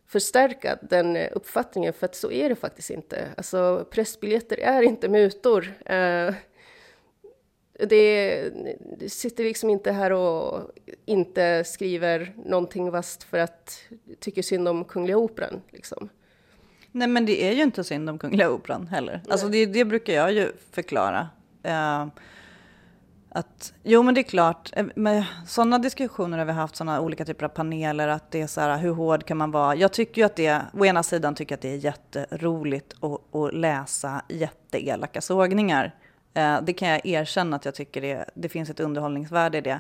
förstärka 0.08 0.78
den 0.82 1.18
uppfattningen, 1.18 1.94
för 1.94 2.06
att 2.06 2.16
så 2.16 2.32
är 2.32 2.50
det 2.50 2.56
faktiskt 2.56 2.90
inte. 2.90 3.28
Alltså 3.38 3.88
pressbiljetter 3.92 4.60
är 4.60 4.82
inte 4.82 5.10
mutor. 5.10 5.74
Uh, 5.90 6.34
det, 7.90 8.50
det, 9.00 9.10
sitter 9.10 9.44
liksom 9.44 9.70
inte 9.70 9.92
här 9.92 10.12
och 10.12 10.72
inte 11.06 11.64
skriver 11.64 12.34
någonting 12.46 12.92
vast 12.92 13.24
för 13.24 13.38
att 13.38 13.80
tycker 14.20 14.42
synd 14.42 14.68
om 14.68 14.86
Kungliga 14.86 15.18
Operan. 15.18 15.62
Liksom. 15.70 16.10
Nej, 16.92 17.08
men 17.08 17.26
det 17.26 17.44
är 17.48 17.52
ju 17.52 17.64
inte 17.64 17.84
synd 17.84 18.10
om 18.10 18.20
Kungliga 18.20 18.52
Operan 18.52 18.88
heller. 18.88 19.22
Alltså 19.30 19.48
det, 19.48 19.66
det 19.66 19.86
brukar 19.86 20.14
jag 20.14 20.34
ju 20.34 20.52
förklara. 20.72 21.30
Uh, 21.66 22.08
att, 23.34 23.74
jo, 23.84 24.04
men 24.04 24.14
det 24.14 24.22
är 24.22 24.24
klart, 24.24 24.70
eh, 24.74 24.86
med 24.96 25.26
sådana 25.48 25.80
diskussioner 25.80 26.38
har 26.38 26.46
vi 26.46 26.52
haft, 26.52 26.76
sådana 26.76 27.02
olika 27.02 27.26
typer 27.26 27.46
av 27.46 27.50
paneler, 27.50 28.08
att 28.08 28.32
det 28.32 28.42
är 28.42 28.48
så 28.48 28.62
här, 28.62 28.78
hur 28.78 28.92
hård 28.92 29.26
kan 29.26 29.38
man 29.38 29.52
vara? 29.52 29.76
Jag 29.76 29.94
tycker 29.94 30.22
ju 30.22 30.26
att 30.26 30.36
det, 30.36 30.62
å 30.74 30.86
ena 30.86 31.04
sidan 31.04 31.36
tycker 31.36 31.54
jag 31.54 31.58
att 31.58 31.62
det 31.62 31.72
är 31.72 31.76
jätteroligt 31.76 32.94
att, 33.04 33.36
att 33.36 33.54
läsa 33.54 34.22
jätteelaka 34.30 35.22
sågningar. 35.22 35.96
Eh, 36.34 36.62
det 36.62 36.74
kan 36.74 36.88
jag 36.88 37.06
erkänna 37.06 37.56
att 37.56 37.66
jag 37.66 37.76
tycker 37.76 38.02
det, 38.02 38.26
det 38.34 38.50
finns 38.50 38.70
ett 38.70 38.80
underhållningsvärde 38.80 39.58
i 39.58 39.62
det. 39.62 39.80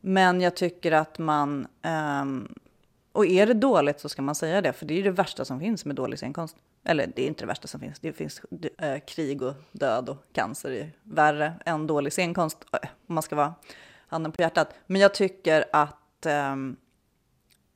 Men 0.00 0.40
jag 0.40 0.56
tycker 0.56 0.92
att 0.92 1.18
man... 1.18 1.66
Ehm, 1.82 2.54
och 3.12 3.26
är 3.26 3.46
det 3.46 3.54
dåligt 3.54 4.00
så 4.00 4.08
ska 4.08 4.22
man 4.22 4.34
säga 4.34 4.60
det, 4.60 4.72
för 4.72 4.86
det 4.86 4.94
är 4.94 4.96
ju 4.96 5.02
det 5.02 5.10
värsta 5.10 5.44
som 5.44 5.60
finns 5.60 5.84
med 5.84 5.96
dålig 5.96 6.18
scenkonst. 6.18 6.56
Eller 6.84 7.12
det 7.16 7.22
är 7.22 7.26
inte 7.26 7.42
det 7.42 7.46
värsta 7.46 7.68
som 7.68 7.80
finns, 7.80 8.00
det 8.00 8.12
finns 8.12 8.40
eh, 8.78 8.98
krig 8.98 9.42
och 9.42 9.54
död 9.72 10.08
och 10.08 10.24
cancer 10.32 10.70
är 10.70 10.92
värre 11.02 11.54
än 11.64 11.86
dålig 11.86 12.12
scenkonst, 12.12 12.58
eh, 12.72 12.88
om 13.06 13.14
man 13.14 13.22
ska 13.22 13.36
vara 13.36 13.54
handen 14.08 14.32
på 14.32 14.42
hjärtat. 14.42 14.74
Men 14.86 15.00
jag 15.00 15.14
tycker 15.14 15.64
att 15.72 16.26
ehm, 16.26 16.76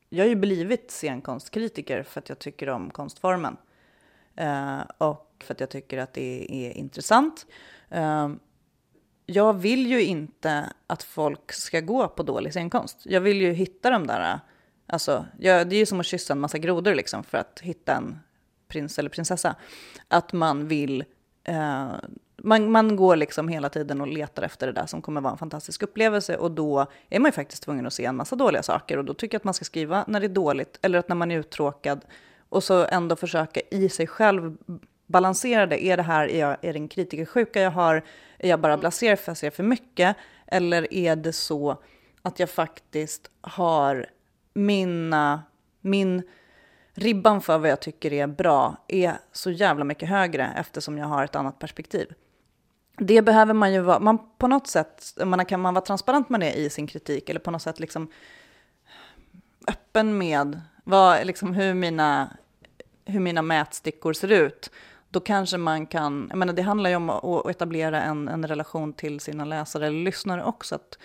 jag 0.09 0.25
har 0.25 0.29
ju 0.29 0.37
blivit 0.37 0.91
scenkonstkritiker 0.91 2.03
för 2.03 2.21
att 2.21 2.29
jag 2.29 2.39
tycker 2.39 2.69
om 2.69 2.91
konstformen. 2.91 3.57
Eh, 4.37 4.81
och 4.99 5.45
för 5.45 5.55
att 5.55 5.61
jag 5.61 5.71
tycker 5.71 5.99
att 5.99 6.13
det 6.13 6.47
är 6.51 6.73
intressant. 6.73 7.47
Ehm, 7.93 8.39
jag 9.27 9.53
vill 9.53 9.87
ju 9.87 10.03
inte 10.03 10.73
att 10.87 11.03
folk 11.03 11.53
ska 11.53 11.81
gå 11.81 12.09
på 12.09 12.23
dålig 12.23 12.53
scenkonst. 12.53 12.99
Jag 13.05 13.21
vill 13.21 13.41
ju 13.41 13.53
hitta 13.53 13.91
de 13.91 14.07
där, 14.07 14.41
alltså, 14.87 15.27
jag, 15.39 15.69
det 15.69 15.77
är 15.77 15.79
ju 15.79 15.87
som 15.87 16.01
att 16.01 16.07
kyssa 16.07 16.33
en 16.33 16.41
massa 16.41 16.59
grodor 16.59 16.95
liksom 16.95 17.25
för 17.25 17.39
att 17.39 17.61
hitta 17.61 17.95
en 17.95 18.19
prins 18.69 18.99
eller 18.99 19.11
prinsessa. 19.11 19.57
Att 20.09 20.33
man 20.33 20.69
vill, 20.69 21.05
eh, 21.45 21.93
man, 22.37 22.71
man 22.71 22.97
går 22.97 23.17
liksom 23.17 23.49
hela 23.49 23.69
tiden 23.69 24.01
och 24.01 24.07
letar 24.07 24.43
efter 24.43 24.67
det 24.67 24.73
där 24.73 24.87
som 24.87 25.03
kommer 25.03 25.21
vara 25.21 25.33
en 25.33 25.39
fantastisk 25.39 25.83
upplevelse 25.83 26.37
och 26.37 26.51
då 26.51 26.87
är 27.11 27.19
man 27.21 27.29
ju 27.29 27.33
faktiskt 27.33 27.63
tvungen 27.63 27.87
att 27.87 27.93
se 27.93 28.05
en 28.05 28.17
massa 28.17 28.37
dåliga 28.37 28.63
saker 28.63 28.99
och 28.99 29.05
då 29.05 29.15
tycker 29.15 29.35
jag 29.35 29.41
att 29.41 29.45
man 29.45 29.55
ska 29.55 29.65
skriva 29.65 30.05
när 30.09 30.21
det 30.21 30.27
är 30.27 30.29
dåligt 30.29 30.79
eller 30.83 30.99
att 30.99 31.09
när 31.09 31.17
man 31.17 31.31
är 31.31 31.39
uttråkad 31.39 32.05
och 32.49 32.65
så 32.65 32.87
ändå 32.87 33.17
försöka 33.17 33.61
i 33.71 33.89
sig 33.89 34.07
själv 34.07 34.57
balansera 35.07 35.67
det. 35.67 35.85
Är 35.85 35.97
det 35.97 36.03
här, 36.03 36.29
är, 36.29 36.41
jag, 36.41 36.57
är 36.63 36.73
det 36.73 36.79
en 36.79 36.89
kritikersjuka 36.89 37.61
jag 37.61 37.71
har? 37.71 38.03
Är 38.39 38.49
jag 38.49 38.61
bara 38.61 38.77
blaserad 38.77 39.19
för 39.19 39.33
att 39.33 39.43
jag 39.43 39.53
ser 39.53 39.57
för 39.57 39.63
mycket? 39.63 40.17
Eller 40.47 40.95
är 40.95 41.17
det 41.17 41.33
så 41.33 41.83
att 42.23 42.39
jag 42.39 42.51
faktiskt 42.51 43.31
har 43.41 44.07
mina, 44.55 45.43
min 45.81 46.23
ribban 46.95 47.41
för 47.41 47.59
vad 47.59 47.71
jag 47.71 47.81
tycker 47.81 48.13
är 48.13 48.27
bra 48.27 48.77
är 48.89 49.15
så 49.33 49.51
jävla 49.51 49.85
mycket 49.85 50.09
högre 50.09 50.53
eftersom 50.57 50.99
jag 50.99 51.07
har 51.07 51.25
ett 51.25 51.37
annat 51.37 51.59
perspektiv. 51.59 52.15
Det 52.97 53.23
behöver 53.23 53.55
man 53.55 53.73
ju 53.73 53.81
vara, 53.81 53.99
man 53.99 54.19
på 54.39 54.47
något 54.49 54.67
sätt, 54.67 55.15
man 55.25 55.45
kan 55.45 55.61
man 55.61 55.75
vara 55.75 55.85
transparent 55.85 56.29
med 56.29 56.41
det 56.41 56.53
i 56.53 56.71
sin 56.71 56.87
kritik 56.87 57.29
eller 57.29 57.41
på 57.41 57.51
något 57.51 57.63
sätt 57.63 57.81
liksom 57.81 58.11
öppen 59.69 60.19
med 60.19 60.61
vad, 60.85 61.27
liksom 61.27 61.55
hur, 61.55 61.75
mina, 61.75 62.37
hur 63.05 63.21
mina 63.21 63.43
mätstickor 63.43 64.13
ser 64.13 64.33
ut 64.33 64.71
då 65.13 65.21
kanske 65.21 65.57
man 65.57 65.87
kan, 65.87 66.27
jag 66.31 66.39
menar 66.39 66.53
det 66.53 66.63
handlar 66.63 66.91
ju 66.91 66.97
om 66.97 67.11
att 67.11 67.47
etablera 67.47 68.03
en, 68.03 68.29
en 68.29 68.47
relation 68.47 68.93
till 68.93 69.21
sina 69.21 69.45
läsare 69.45 69.87
eller 69.87 70.05
lyssnare 70.05 70.45
också. 70.45 70.75
Att 70.75 70.99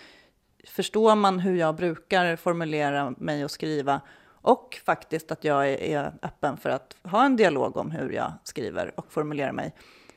förstår 0.66 1.14
man 1.14 1.38
hur 1.38 1.56
jag 1.56 1.74
brukar 1.74 2.36
formulera 2.36 3.14
mig 3.18 3.44
och 3.44 3.50
skriva 3.50 4.00
och 4.30 4.80
faktiskt 4.84 5.32
att 5.32 5.44
jag 5.44 5.68
är, 5.68 5.82
är 5.82 6.12
öppen 6.22 6.56
för 6.56 6.70
att 6.70 6.96
ha 7.02 7.24
en 7.24 7.36
dialog 7.36 7.76
om 7.76 7.90
hur 7.90 8.10
jag 8.10 8.32
skriver 8.44 9.00
och 9.00 9.12
formulerar 9.12 9.52
mig, 9.52 9.74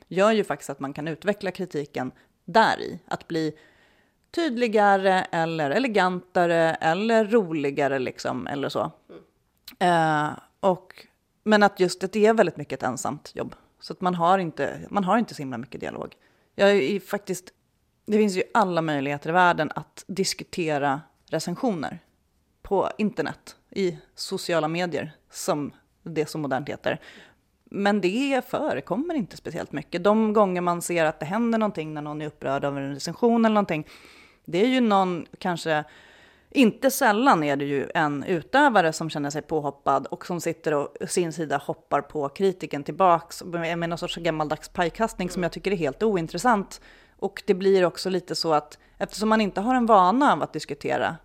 gör 0.08 0.32
ju 0.32 0.44
faktiskt 0.44 0.70
att 0.70 0.80
man 0.80 0.94
kan 0.94 1.08
utveckla 1.08 1.52
kritiken 1.52 2.12
där 2.46 2.82
i, 2.82 3.00
att 3.08 3.28
bli 3.28 3.58
tydligare 4.32 5.26
eller 5.32 5.72
elegantare 5.72 6.74
eller 6.74 7.26
roligare 7.26 8.00
liksom, 8.00 8.48
eller 8.48 8.70
så. 8.70 8.92
Mm. 9.80 10.28
Uh, 10.28 10.34
och, 10.60 11.08
men 11.44 11.64
att 11.64 11.80
just 11.80 12.12
det 12.12 12.26
är 12.26 12.34
väldigt 12.34 12.58
mycket 12.58 12.84
ett 12.84 12.90
ensamt 12.90 13.32
jobb. 13.36 13.56
Så 13.82 13.94
att 13.94 14.02
man 14.02 14.16
har 14.16 14.40
inte, 14.40 14.80
man 14.90 15.04
har 15.04 15.18
inte 15.18 15.36
så 15.36 15.42
himla 15.42 15.58
mycket 15.58 15.82
dialog. 15.82 16.16
Jag 16.56 16.70
är 16.70 17.00
faktiskt, 17.00 17.54
det 18.06 18.18
finns 18.18 18.38
ju 18.38 18.44
alla 18.54 18.82
möjligheter 18.82 19.30
i 19.30 19.34
världen 19.34 19.72
att 19.76 20.04
diskutera 20.08 21.02
recensioner 21.30 22.00
på 22.62 22.90
internet, 22.98 23.56
i 23.70 23.98
sociala 24.16 24.68
medier, 24.68 25.12
som 25.30 25.74
det 26.04 26.30
så 26.30 26.38
modernt 26.38 26.70
heter. 26.70 27.00
Men 27.64 28.02
det 28.02 28.42
förekommer 28.48 29.14
inte 29.14 29.38
speciellt 29.38 29.72
mycket. 29.72 30.04
De 30.04 30.34
gånger 30.34 30.62
man 30.62 30.82
ser 30.82 31.06
att 31.06 31.20
det 31.20 31.26
händer 31.26 31.60
någonting 31.60 31.94
när 31.94 32.02
någon 32.02 32.22
är 32.22 32.26
upprörd 32.26 32.64
över 32.64 32.82
en 32.82 32.94
recension 32.94 33.46
eller 33.46 33.54
någonting, 33.54 33.88
det 34.46 34.62
är 34.62 34.68
ju 34.68 34.80
någon 34.82 35.26
kanske 35.38 35.84
inte 36.52 36.92
sällan 36.92 37.44
är 37.44 37.56
det 37.56 37.66
ju 37.66 37.90
en 37.96 38.24
utövare 38.24 38.94
som 38.94 39.10
känner 39.10 39.30
sig 39.30 39.42
påhoppad 39.42 40.08
och 40.08 40.26
som 40.26 40.42
sitter 40.42 40.74
och 40.74 40.98
sin 41.08 41.34
sida 41.34 41.58
hoppar 41.58 42.02
på 42.02 42.30
kritiken 42.30 42.84
tillbaks 42.84 43.44
med 43.44 43.90
någon 43.90 43.98
sorts 43.98 44.16
gammaldags 44.16 44.70
pajkastning 44.70 45.30
som 45.30 45.44
jag 45.44 45.52
tycker 45.52 45.72
är 45.72 45.76
helt 45.76 46.04
ointressant. 46.04 46.82
Och 47.18 47.44
det 47.48 47.54
blir 47.54 47.86
också 47.86 48.10
lite 48.10 48.36
så 48.36 48.54
att 48.54 48.80
eftersom 48.98 49.30
man 49.30 49.42
inte 49.42 49.62
har 49.62 49.76
en 49.76 49.86
vana 49.86 50.34
av 50.34 50.44
att 50.44 50.54
diskutera, 50.54 51.18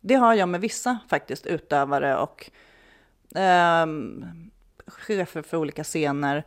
det 0.00 0.14
har 0.14 0.34
jag 0.34 0.48
med 0.48 0.60
vissa 0.60 0.98
faktiskt 1.08 1.46
utövare 1.46 2.16
och 2.16 2.50
eh, 3.38 3.86
chefer 4.86 5.42
för 5.42 5.56
olika 5.56 5.84
scener, 5.84 6.44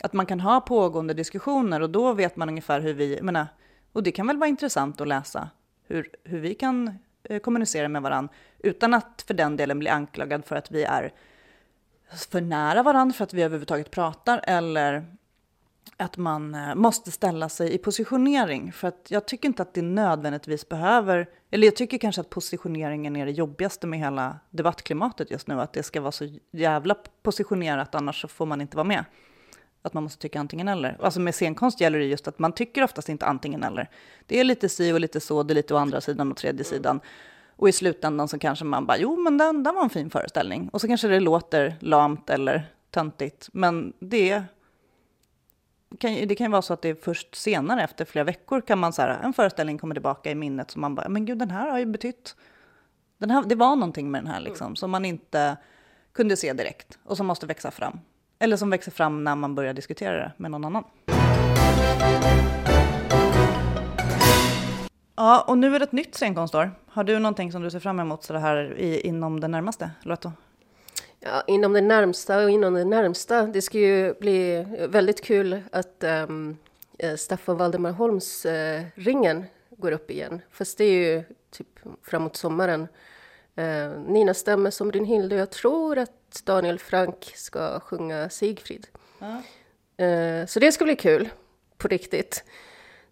att 0.00 0.12
man 0.12 0.26
kan 0.26 0.40
ha 0.40 0.60
pågående 0.60 1.14
diskussioner 1.14 1.80
och 1.80 1.90
då 1.90 2.12
vet 2.12 2.36
man 2.36 2.48
ungefär 2.48 2.80
hur 2.80 2.94
vi, 2.94 3.22
menar, 3.22 3.46
och 3.92 4.02
det 4.02 4.12
kan 4.12 4.26
väl 4.26 4.38
vara 4.38 4.48
intressant 4.48 5.00
att 5.00 5.08
läsa 5.08 5.50
hur, 5.88 6.08
hur 6.24 6.40
vi 6.40 6.54
kan 6.54 6.98
Eh, 7.24 7.38
kommunicera 7.38 7.88
med 7.88 8.02
varandra 8.02 8.34
utan 8.58 8.94
att 8.94 9.24
för 9.26 9.34
den 9.34 9.56
delen 9.56 9.78
bli 9.78 9.88
anklagad 9.88 10.44
för 10.44 10.56
att 10.56 10.70
vi 10.70 10.84
är 10.84 11.12
för 12.30 12.40
nära 12.40 12.82
varandra 12.82 13.14
för 13.14 13.24
att 13.24 13.34
vi 13.34 13.42
överhuvudtaget 13.42 13.90
pratar 13.90 14.40
eller 14.44 15.06
att 15.96 16.16
man 16.16 16.54
eh, 16.54 16.74
måste 16.74 17.10
ställa 17.10 17.48
sig 17.48 17.74
i 17.74 17.78
positionering. 17.78 18.72
För 18.72 18.88
att 18.88 19.06
jag 19.08 19.26
tycker 19.26 19.48
inte 19.48 19.62
att 19.62 19.74
det 19.74 19.82
nödvändigtvis 19.82 20.68
behöver, 20.68 21.28
eller 21.50 21.66
jag 21.66 21.76
tycker 21.76 21.98
kanske 21.98 22.20
att 22.20 22.30
positioneringen 22.30 23.16
är 23.16 23.26
det 23.26 23.32
jobbigaste 23.32 23.86
med 23.86 23.98
hela 23.98 24.38
debattklimatet 24.50 25.30
just 25.30 25.46
nu, 25.46 25.60
att 25.60 25.72
det 25.72 25.82
ska 25.82 26.00
vara 26.00 26.12
så 26.12 26.28
jävla 26.50 26.96
positionerat, 27.22 27.94
annars 27.94 28.20
så 28.20 28.28
får 28.28 28.46
man 28.46 28.60
inte 28.60 28.76
vara 28.76 28.84
med. 28.84 29.04
Att 29.82 29.94
man 29.94 30.02
måste 30.02 30.22
tycka 30.22 30.40
antingen 30.40 30.68
eller. 30.68 30.96
Alltså 31.00 31.20
med 31.20 31.34
scenkonst 31.34 31.80
gäller 31.80 31.98
det 31.98 32.04
just 32.04 32.28
att 32.28 32.38
man 32.38 32.52
tycker 32.52 32.84
oftast 32.84 33.08
inte 33.08 33.26
antingen 33.26 33.62
eller. 33.62 33.90
Det 34.26 34.40
är 34.40 34.44
lite 34.44 34.68
si 34.68 34.92
och 34.92 35.00
lite 35.00 35.20
så, 35.20 35.42
det 35.42 35.52
är 35.52 35.54
lite 35.54 35.74
å 35.74 35.76
andra 35.76 36.00
sidan 36.00 36.30
och 36.30 36.36
tredje 36.36 36.64
sidan. 36.64 37.00
Och 37.56 37.68
i 37.68 37.72
slutändan 37.72 38.28
så 38.28 38.38
kanske 38.38 38.64
man 38.64 38.86
bara, 38.86 38.98
jo 38.98 39.16
men 39.16 39.38
den, 39.38 39.62
den 39.62 39.74
var 39.74 39.82
en 39.82 39.90
fin 39.90 40.10
föreställning. 40.10 40.68
Och 40.72 40.80
så 40.80 40.86
kanske 40.86 41.08
det 41.08 41.20
låter 41.20 41.76
lamt 41.80 42.30
eller 42.30 42.66
töntigt, 42.90 43.48
men 43.52 43.92
det 43.98 44.42
kan, 45.98 46.12
det 46.28 46.34
kan 46.34 46.46
ju 46.46 46.50
vara 46.50 46.62
så 46.62 46.72
att 46.72 46.82
det 46.82 46.88
är 46.88 46.94
först 46.94 47.34
senare, 47.34 47.82
efter 47.84 48.04
flera 48.04 48.24
veckor, 48.24 48.60
kan 48.60 48.78
man 48.78 48.92
så 48.92 49.02
här, 49.02 49.20
en 49.22 49.32
föreställning 49.32 49.78
kommer 49.78 49.94
tillbaka 49.94 50.30
i 50.30 50.34
minnet 50.34 50.70
som 50.70 50.80
man 50.80 50.94
bara, 50.94 51.08
men 51.08 51.24
gud 51.24 51.38
den 51.38 51.50
här 51.50 51.70
har 51.70 51.78
ju 51.78 51.86
betytt, 51.86 52.36
den 53.18 53.30
här, 53.30 53.42
det 53.42 53.54
var 53.54 53.76
någonting 53.76 54.10
med 54.10 54.24
den 54.24 54.32
här 54.32 54.40
liksom, 54.40 54.66
mm. 54.66 54.76
som 54.76 54.90
man 54.90 55.04
inte 55.04 55.56
kunde 56.12 56.36
se 56.36 56.52
direkt 56.52 56.98
och 57.04 57.16
som 57.16 57.26
måste 57.26 57.46
växa 57.46 57.70
fram. 57.70 58.00
Eller 58.42 58.56
som 58.56 58.70
växer 58.70 58.90
fram 58.92 59.24
när 59.24 59.34
man 59.34 59.54
börjar 59.54 59.74
diskutera 59.74 60.16
det 60.16 60.32
med 60.36 60.50
någon 60.50 60.64
annan. 60.64 60.84
Ja, 65.16 65.44
och 65.48 65.58
nu 65.58 65.74
är 65.74 65.78
det 65.78 65.84
ett 65.84 65.92
nytt 65.92 66.14
scenkonstår. 66.14 66.70
Har 66.86 67.04
du 67.04 67.18
någonting 67.18 67.52
som 67.52 67.62
du 67.62 67.70
ser 67.70 67.80
fram 67.80 68.00
emot 68.00 68.24
så 68.24 68.36
här 68.36 68.78
i, 68.78 69.00
inom 69.00 69.40
det 69.40 69.48
närmaste, 69.48 69.90
Loretto? 70.02 70.32
Ja, 71.20 71.42
inom 71.46 71.72
det 71.72 71.80
närmsta 71.80 72.44
och 72.44 72.50
inom 72.50 72.74
det 72.74 72.84
närmsta. 72.84 73.42
Det 73.42 73.62
ska 73.62 73.78
ju 73.78 74.14
bli 74.14 74.66
väldigt 74.88 75.24
kul 75.24 75.62
att 75.72 76.04
um, 76.28 76.56
Staffan 77.18 77.56
Valdemar 77.56 77.90
Holms 77.90 78.46
uh, 78.46 78.52
eh, 78.52 78.82
ringen 78.94 79.44
går 79.70 79.92
upp 79.92 80.10
igen. 80.10 80.40
Fast 80.50 80.78
det 80.78 80.84
är 80.84 81.14
ju 81.14 81.22
typ 81.50 81.68
framåt 82.02 82.36
sommaren. 82.36 82.88
Uh, 83.58 84.00
Nina 84.06 84.34
stämmer 84.34 84.70
som 84.70 84.90
din 84.90 85.32
och 85.32 85.38
jag 85.38 85.50
tror 85.50 85.98
att 85.98 86.21
Daniel 86.44 86.78
Frank 86.78 87.32
ska 87.34 87.80
sjunga 87.80 88.30
Sigfrid. 88.30 88.86
Uh. 89.22 90.06
Uh, 90.06 90.46
så 90.46 90.60
det 90.60 90.72
ska 90.72 90.84
bli 90.84 90.96
kul, 90.96 91.28
på 91.78 91.88
riktigt. 91.88 92.44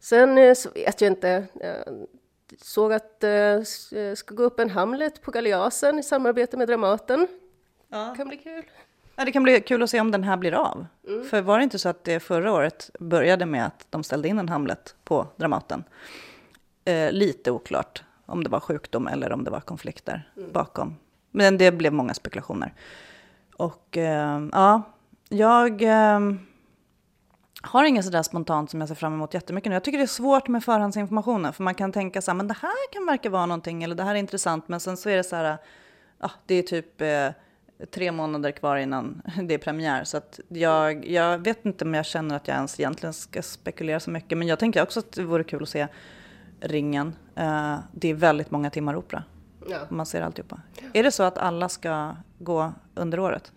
Sen 0.00 0.56
så 0.56 0.70
vet 0.70 1.00
jag 1.00 1.11
inte. 1.11 1.46
såg 2.62 2.92
att 2.92 3.20
det 3.20 3.64
ska 4.14 4.35
gå 4.35 4.42
upp 4.42 4.61
en 4.61 4.70
Hamlet 4.70 5.22
på 5.22 5.30
Galeasen 5.30 5.98
i 5.98 6.02
samarbete 6.02 6.56
med 6.56 6.68
Dramaten. 6.68 7.26
Ja. 7.88 7.98
Det 7.98 8.16
kan 8.16 8.28
bli 8.28 8.37
kul. 8.37 8.64
Ja, 9.20 9.24
det 9.24 9.33
kan 9.33 9.42
bli 9.42 9.61
kul 9.61 9.83
att 9.83 9.90
se 9.90 10.00
om 10.00 10.11
den 10.11 10.24
här 10.24 10.37
blir 10.37 10.54
av. 10.54 10.87
Mm. 11.09 11.24
För 11.24 11.42
var 11.42 11.59
det 11.59 11.64
inte 11.64 11.78
så 11.78 11.88
att 11.88 12.04
det 12.04 12.20
förra 12.20 12.52
året 12.52 12.90
började 12.98 13.46
med 13.46 13.66
att 13.66 13.87
de 13.90 14.04
ställde 14.04 14.28
in 14.28 14.38
en 14.38 14.48
Hamlet 14.48 14.94
på 15.04 15.26
Dramaten? 15.37 15.85
Eh, 16.85 17.12
lite 17.12 17.50
oklart 17.50 18.02
om 18.26 18.44
det 18.44 18.50
var 18.50 18.61
sjukdom 18.61 19.06
eller 19.06 19.33
om 19.33 19.44
det 19.44 19.50
var 19.50 19.61
konflikter 19.61 20.30
mm. 20.37 20.52
bakom. 20.52 20.96
Men 21.30 21.59
det 21.59 21.72
blev 21.72 21.92
många 21.92 22.14
spekulationer. 22.14 22.74
Och 23.60 23.96
eh, 23.96 24.48
ja, 24.52 24.82
jag 25.28 25.82
eh, 25.82 26.20
har 27.62 27.84
inget 27.84 28.04
sådär 28.04 28.22
spontant 28.22 28.70
som 28.70 28.80
jag 28.80 28.88
ser 28.88 28.94
fram 28.94 29.14
emot 29.14 29.34
jättemycket 29.34 29.70
nu. 29.70 29.76
Jag 29.76 29.84
tycker 29.84 29.98
det 29.98 30.04
är 30.04 30.06
svårt 30.06 30.48
med 30.48 30.64
förhandsinformationen, 30.64 31.52
för 31.52 31.62
man 31.62 31.74
kan 31.74 31.92
tänka 31.92 32.22
så 32.22 32.30
här, 32.30 32.36
men 32.36 32.48
det 32.48 32.56
här 32.62 32.92
kan 32.92 33.06
verka 33.06 33.30
vara 33.30 33.46
någonting, 33.46 33.82
eller 33.82 33.94
det 33.94 34.02
här 34.02 34.14
är 34.14 34.18
intressant, 34.18 34.68
men 34.68 34.80
sen 34.80 34.96
så 34.96 35.08
är 35.08 35.16
det 35.16 35.24
så 35.24 35.36
här, 35.36 35.58
ja, 36.20 36.30
det 36.46 36.54
är 36.54 36.62
typ 36.62 37.00
eh, 37.00 37.28
tre 37.90 38.12
månader 38.12 38.50
kvar 38.50 38.76
innan 38.76 39.22
det 39.42 39.54
är 39.54 39.58
premiär. 39.58 40.04
Så 40.04 40.16
att 40.16 40.40
jag, 40.48 41.06
jag 41.06 41.38
vet 41.38 41.64
inte 41.64 41.84
om 41.84 41.94
jag 41.94 42.06
känner 42.06 42.36
att 42.36 42.48
jag 42.48 42.56
ens 42.56 42.80
egentligen 42.80 43.12
ska 43.12 43.42
spekulera 43.42 44.00
så 44.00 44.10
mycket. 44.10 44.38
Men 44.38 44.48
jag 44.48 44.58
tänker 44.58 44.82
också 44.82 45.00
att 45.00 45.12
det 45.12 45.24
vore 45.24 45.44
kul 45.44 45.62
att 45.62 45.68
se 45.68 45.86
Ringen. 46.60 47.06
Uh, 47.38 47.78
det 47.92 48.08
är 48.08 48.14
väldigt 48.14 48.50
många 48.50 48.70
timmar 48.70 48.96
opera. 48.96 49.24
Ja. 49.68 49.78
Man 49.88 50.06
ser 50.06 50.22
alltihopa. 50.22 50.60
Ja. 50.76 50.88
Är 50.92 51.02
det 51.02 51.10
så 51.10 51.22
att 51.22 51.38
alla 51.38 51.68
ska 51.68 52.16
gå 52.38 52.72
under 53.00 53.20
året? 53.20 53.52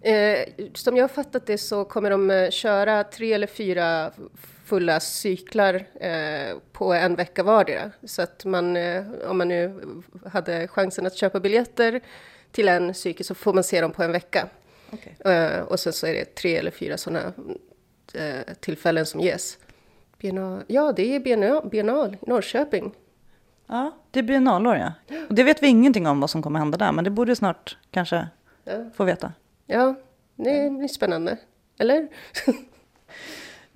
Eh, 0.00 0.48
som 0.74 0.96
jag 0.96 1.02
har 1.02 1.08
fattat 1.08 1.46
det 1.46 1.58
så 1.58 1.84
kommer 1.84 2.10
de 2.10 2.30
eh, 2.30 2.50
köra 2.50 3.04
tre 3.04 3.32
eller 3.32 3.46
fyra 3.46 4.10
fulla 4.64 5.00
cyklar 5.00 5.74
eh, 6.00 6.56
på 6.72 6.92
en 6.92 7.14
vecka 7.14 7.42
vardera. 7.42 7.90
Så 8.04 8.22
att 8.22 8.44
man, 8.44 8.76
eh, 8.76 9.04
om 9.28 9.38
man 9.38 9.48
nu 9.48 9.92
hade 10.32 10.68
chansen 10.68 11.06
att 11.06 11.16
köpa 11.16 11.40
biljetter 11.40 12.00
till 12.52 12.68
en 12.68 12.94
cykel 12.94 13.26
så 13.26 13.34
får 13.34 13.54
man 13.54 13.64
se 13.64 13.80
dem 13.80 13.92
på 13.92 14.02
en 14.02 14.12
vecka. 14.12 14.48
Okay. 14.92 15.34
Uh, 15.34 15.60
och 15.60 15.80
sen 15.80 15.92
så 15.92 16.06
är 16.06 16.14
det 16.14 16.34
tre 16.34 16.56
eller 16.56 16.70
fyra 16.70 16.96
sådana 16.96 17.32
uh, 18.14 18.54
tillfällen 18.60 19.06
som 19.06 19.20
ges. 19.20 19.58
Biennal, 20.18 20.62
ja, 20.66 20.92
det 20.92 21.14
är 21.14 21.20
biennal, 21.20 21.68
biennal 21.68 22.16
i 22.22 22.30
Norrköping. 22.30 22.94
Ja, 23.66 23.96
det 24.10 24.18
är 24.18 24.22
biennalår 24.22 24.76
ja. 24.76 24.92
Och 25.28 25.34
det 25.34 25.42
vet 25.42 25.62
vi 25.62 25.66
ingenting 25.66 26.06
om 26.06 26.20
vad 26.20 26.30
som 26.30 26.42
kommer 26.42 26.58
hända 26.58 26.78
där, 26.78 26.92
men 26.92 27.04
det 27.04 27.10
borde 27.10 27.36
snart 27.36 27.78
kanske 27.90 28.28
ja. 28.66 28.90
få 28.94 29.04
veta. 29.04 29.32
Ja, 29.66 29.94
det 30.36 30.70
blir 30.70 30.88
spännande. 30.88 31.38
Eller? 31.78 32.08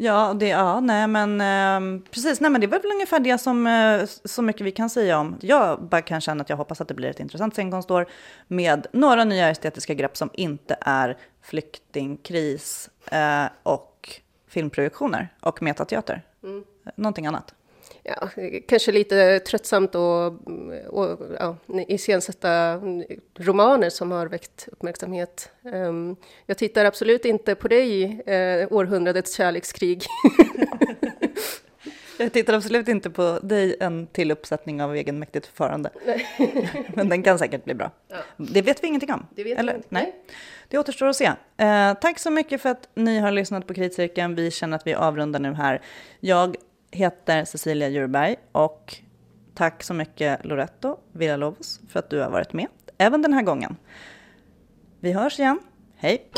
Ja, 0.03 0.35
det, 0.35 0.49
ja 0.49 0.81
nej 0.81 1.09
men 1.09 1.41
eh, 1.41 2.01
precis, 2.11 2.41
nej 2.41 2.51
men 2.51 2.61
det 2.61 2.67
var 2.67 2.79
väl 2.79 2.93
ungefär 2.93 3.21
det 3.21 3.39
som 3.39 3.67
eh, 3.67 4.03
så 4.25 4.43
mycket 4.43 4.67
vi 4.67 4.73
kan 4.73 4.91
säga 4.91 5.19
om. 5.19 5.37
Jag 5.41 5.83
bara 5.83 6.03
kan 6.03 6.21
känna 6.21 6.43
att 6.43 6.49
jag 6.49 6.57
hoppas 6.57 6.81
att 6.81 6.89
det 6.89 6.95
blir 6.95 7.09
ett 7.09 7.21
intressant 7.21 7.55
scenkonstår 7.55 8.07
med 8.49 8.87
några 8.93 9.25
nya 9.25 9.49
estetiska 9.49 9.95
grepp 9.95 10.17
som 10.17 10.31
inte 10.33 10.77
är 10.81 11.19
flyktingkris 11.43 12.91
eh, 13.13 13.45
och 13.63 14.21
filmprojektioner 14.49 15.29
och 15.41 15.63
metateater. 15.63 16.23
Mm. 16.43 16.65
Någonting 16.95 17.27
annat 17.27 17.55
ja, 18.03 18.29
kanske 18.69 18.93
lite 18.93 19.39
tröttsamt 19.39 19.95
att 19.95 20.33
och, 20.89 21.19
ja, 21.39 21.57
iscensätta 21.89 22.81
romaner 23.39 23.91
som 23.91 24.11
har 24.11 24.27
väckt 24.27 24.69
uppmärksamhet. 24.73 25.51
Um, 25.63 26.17
jag 26.47 26.59
tittar 26.59 26.85
absolut 26.85 27.25
inte 27.25 27.55
på 27.55 27.69
dig, 27.69 28.05
uh, 28.05 28.73
århundradets 28.73 29.37
kärlekskrig. 29.37 30.05
jag 32.19 32.33
tittar 32.33 32.55
absolut 32.55 32.89
inte 32.89 33.11
på 33.11 33.39
dig 33.43 33.77
en 33.81 34.07
till 34.07 34.31
uppsättning 34.31 34.83
av 34.83 34.97
egenmäktigt 34.97 35.47
förfarande. 35.47 35.91
Men 36.95 37.09
den 37.09 37.23
kan 37.23 37.39
säkert 37.39 37.65
bli 37.65 37.75
bra. 37.75 37.91
Ja. 38.09 38.17
Det 38.37 38.63
vet 38.63 38.83
vi 38.83 38.87
ingenting 38.87 39.13
om. 39.13 39.27
Det 39.35 39.53
Eller? 39.53 39.75
Inte. 39.75 39.89
Nej. 39.91 40.15
Det 40.69 40.79
återstår 40.79 41.07
att 41.07 41.17
se. 41.17 41.29
Uh, 41.29 41.95
tack 42.01 42.19
så 42.19 42.31
mycket 42.31 42.63
för 42.63 42.69
att 42.69 42.89
ni 42.95 43.19
har 43.19 43.33
lyssnat 43.33 43.67
på 43.67 43.75
Kritcirkeln. 43.75 44.35
Vi 44.35 44.51
känner 44.51 44.77
att 44.77 44.87
vi 44.87 44.95
avrundar 44.95 45.41
nu 45.41 45.55
här. 45.55 45.83
Jag 46.21 46.57
heter 46.91 47.45
Cecilia 47.45 47.89
Djurberg 47.89 48.37
och 48.53 48.97
tack 49.55 49.83
så 49.83 49.95
mycket 49.95 50.45
Loretto 50.45 50.99
Villalobos 51.13 51.81
för 51.89 51.99
att 51.99 52.11
du 52.11 52.21
har 52.21 52.31
varit 52.31 52.53
med 52.53 52.67
även 52.99 53.23
den 53.23 53.33
här 53.33 53.43
gången. 53.43 53.77
Vi 55.01 55.13
hörs 55.13 55.39
igen. 55.39 55.61
Hej! 55.97 56.31